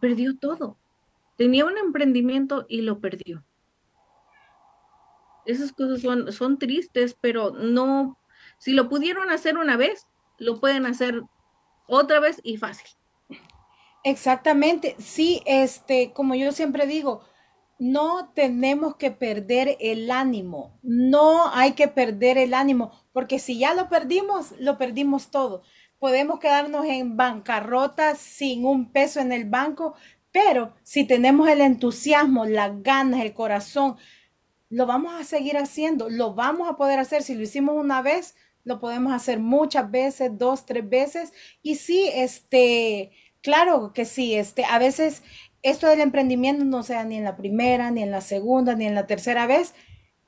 [0.00, 0.78] perdió todo.
[1.36, 3.44] Tenía un emprendimiento y lo perdió.
[5.46, 8.19] Esas cosas son, son tristes, pero no
[8.60, 10.06] si lo pudieron hacer una vez,
[10.38, 11.22] lo pueden hacer
[11.86, 12.86] otra vez y fácil.
[14.04, 17.22] Exactamente, sí, este, como yo siempre digo,
[17.78, 23.72] no tenemos que perder el ánimo, no hay que perder el ánimo, porque si ya
[23.72, 25.62] lo perdimos, lo perdimos todo.
[25.98, 29.94] Podemos quedarnos en bancarrota sin un peso en el banco,
[30.32, 33.96] pero si tenemos el entusiasmo, las ganas, el corazón,
[34.68, 37.22] lo vamos a seguir haciendo, lo vamos a poder hacer.
[37.22, 41.32] Si lo hicimos una vez, lo podemos hacer muchas veces, dos, tres veces.
[41.62, 43.10] Y sí, este,
[43.42, 45.22] claro que sí, este, a veces
[45.62, 48.94] esto del emprendimiento no sea ni en la primera, ni en la segunda, ni en
[48.94, 49.74] la tercera vez,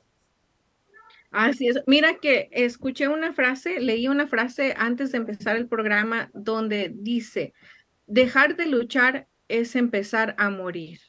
[1.29, 1.79] Así es.
[1.85, 7.53] Mira que escuché una frase, leí una frase antes de empezar el programa donde dice,
[8.07, 11.01] dejar de luchar es empezar a morir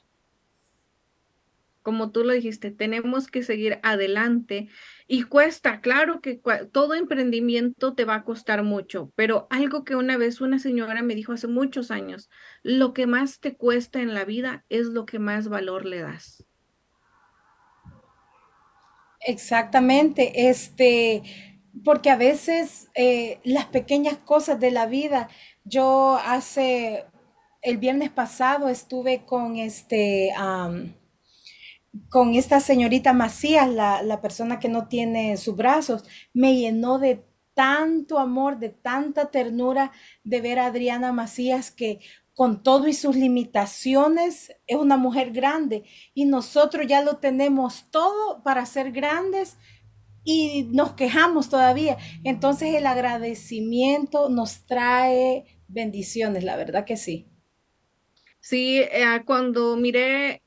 [1.87, 4.67] como tú lo dijiste, tenemos que seguir adelante
[5.07, 6.41] y cuesta, claro que
[6.73, 11.15] todo emprendimiento te va a costar mucho, pero algo que una vez una señora me
[11.15, 12.29] dijo hace muchos años,
[12.65, 16.45] lo que más te cuesta en la vida es lo que más valor le das.
[19.21, 21.23] Exactamente, este,
[21.85, 25.29] porque a veces eh, las pequeñas cosas de la vida,
[25.63, 27.05] yo hace,
[27.63, 30.33] el viernes pasado estuve con este
[32.09, 37.25] con esta señorita Macías, la, la persona que no tiene sus brazos, me llenó de
[37.55, 39.93] tanto amor, de tanta ternura
[40.25, 42.01] de ver a Adriana Macías que
[42.35, 48.43] con todo y sus limitaciones es una mujer grande y nosotros ya lo tenemos todo
[48.43, 49.57] para ser grandes
[50.23, 51.97] y nos quejamos todavía.
[52.25, 57.27] Entonces el agradecimiento nos trae bendiciones, la verdad que sí.
[58.39, 60.43] Sí, eh, cuando miré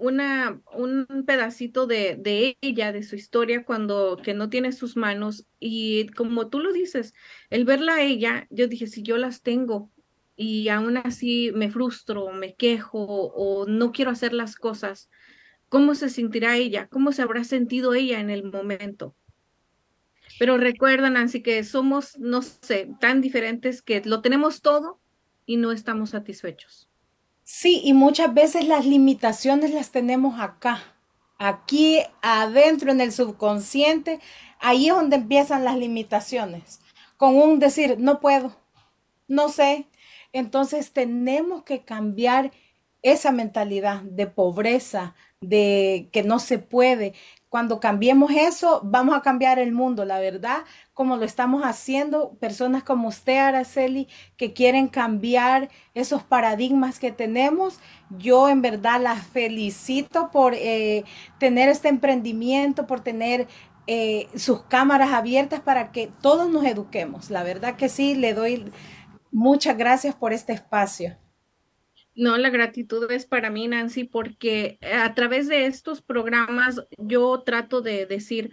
[0.00, 5.46] una, un pedacito de, de, ella, de su historia, cuando que no tiene sus manos.
[5.58, 7.14] Y como tú lo dices,
[7.50, 9.90] el verla a ella, yo dije, si yo las tengo
[10.36, 15.10] y aún así me frustro, me quejo o no quiero hacer las cosas,
[15.68, 16.88] ¿cómo se sentirá ella?
[16.88, 19.14] ¿Cómo se habrá sentido ella en el momento?
[20.38, 25.00] Pero recuerdan, así que somos, no sé, tan diferentes que lo tenemos todo
[25.44, 26.89] y no estamos satisfechos.
[27.52, 30.94] Sí, y muchas veces las limitaciones las tenemos acá,
[31.36, 34.20] aquí adentro en el subconsciente,
[34.60, 36.80] ahí es donde empiezan las limitaciones,
[37.16, 38.56] con un decir, no puedo,
[39.26, 39.88] no sé.
[40.32, 42.52] Entonces tenemos que cambiar
[43.02, 47.14] esa mentalidad de pobreza, de que no se puede.
[47.50, 50.58] Cuando cambiemos eso, vamos a cambiar el mundo, la verdad,
[50.94, 57.80] como lo estamos haciendo, personas como usted, Araceli, que quieren cambiar esos paradigmas que tenemos.
[58.08, 61.02] Yo en verdad las felicito por eh,
[61.40, 63.48] tener este emprendimiento, por tener
[63.88, 67.30] eh, sus cámaras abiertas para que todos nos eduquemos.
[67.30, 68.70] La verdad que sí, le doy
[69.32, 71.16] muchas gracias por este espacio.
[72.20, 77.42] No, la gratitud es para mí, Nancy, porque eh, a través de estos programas yo
[77.46, 78.52] trato de decir,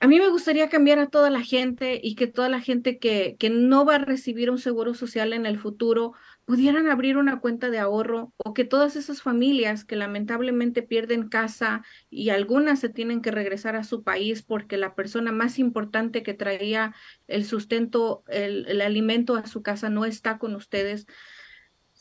[0.00, 3.36] a mí me gustaría cambiar a toda la gente y que toda la gente que,
[3.38, 6.14] que no va a recibir un seguro social en el futuro
[6.46, 11.82] pudieran abrir una cuenta de ahorro o que todas esas familias que lamentablemente pierden casa
[12.08, 16.32] y algunas se tienen que regresar a su país porque la persona más importante que
[16.32, 16.94] traía
[17.26, 21.06] el sustento, el, el alimento a su casa no está con ustedes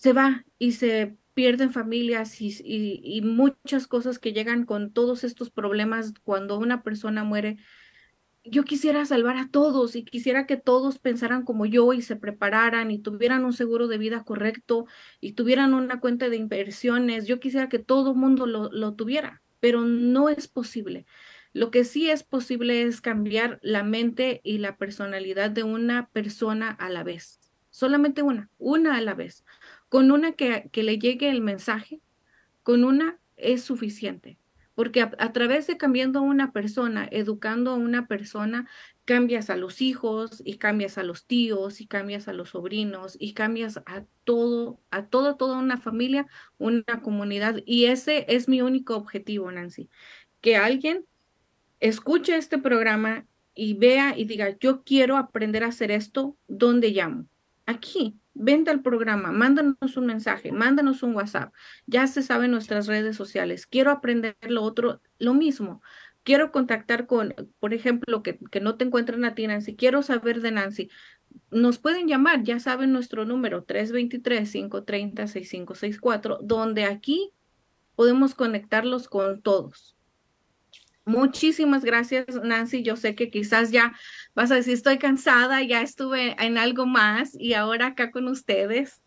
[0.04, 6.14] se va y se pierden familias y, muchas cosas que llegan con todos estos problemas
[6.24, 7.56] cuando una persona muere.
[8.44, 12.92] Yo quisiera salvar a todos y quisiera que todos pensaran como yo y se prepararan
[12.92, 14.88] y tuvieran un seguro de vida correcto
[15.22, 17.26] y tuvieran una cuenta de inversiones.
[17.26, 21.06] Yo quisiera que todo mundo lo, lo tuviera, pero no es posible.
[21.54, 26.72] Lo que sí es posible es cambiar la mente y la personalidad de una persona
[26.72, 27.40] a la vez.
[27.70, 29.46] Solamente una, una a la vez
[29.94, 32.02] con una que, le llegue el mensaje,
[32.64, 34.40] con una es suficiente.
[34.74, 38.68] Porque a, través de cambiando a una persona, educando a una persona,
[39.06, 43.36] cambias a los hijos y cambias a los tíos y cambias a los sobrinos y
[43.36, 46.26] cambias a todo, a toda, toda una familia,
[46.58, 47.58] una comunidad.
[47.64, 49.92] Y ese es mi único objetivo, Nancy.
[50.42, 51.06] Que alguien
[51.80, 57.28] escuche este programa y vea y diga, yo quiero aprender a hacer esto, ¿dónde llamo?
[57.68, 61.54] Aquí, vente al programa, mándanos un mensaje, mándanos un WhatsApp.
[61.86, 63.68] Ya se sabe en nuestras redes sociales.
[63.68, 65.82] Quiero aprender lo otro, lo mismo.
[66.24, 69.76] Quiero contactar con, por ejemplo, que, que no te encuentren a ti, Nancy.
[69.76, 70.90] Quiero saber de Nancy.
[71.52, 77.32] Nos pueden llamar, ya saben nuestro número 323-530-6564, donde aquí
[77.96, 79.93] podemos conectarlos con todos.
[81.06, 82.82] Muchísimas gracias, Nancy.
[82.82, 83.94] Yo sé que quizás ya
[84.34, 89.02] vas a decir, estoy cansada, ya estuve en algo más y ahora acá con ustedes.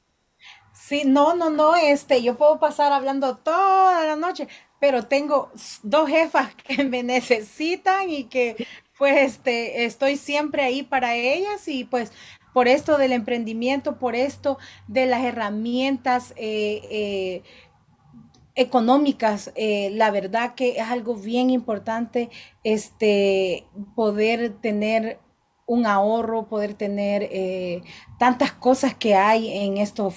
[0.73, 4.47] Sí, no, no, no, este, yo puedo pasar hablando toda la noche,
[4.79, 5.51] pero tengo
[5.83, 8.67] dos jefas que me necesitan y que
[8.99, 12.13] pues este, estoy siempre ahí para ellas y pues
[12.53, 17.43] por esto del emprendimiento, por esto de las herramientas eh, eh,
[18.57, 22.31] económicas, eh, la verdad que es algo bien importante
[22.65, 25.21] este, poder tener
[25.67, 27.83] un ahorro, poder tener eh,
[28.19, 30.13] tantas cosas que hay en esto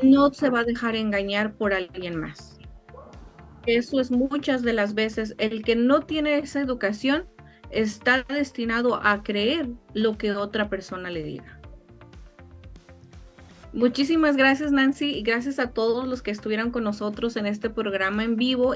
[0.04, 2.60] no se va a dejar engañar por alguien más.
[3.66, 7.28] Eso es muchas de las veces el que no tiene esa educación
[7.72, 11.60] está destinado a creer lo que otra persona le diga.
[13.74, 18.24] Muchísimas gracias Nancy y gracias a todos los que estuvieron con nosotros en este programa
[18.24, 18.76] en vivo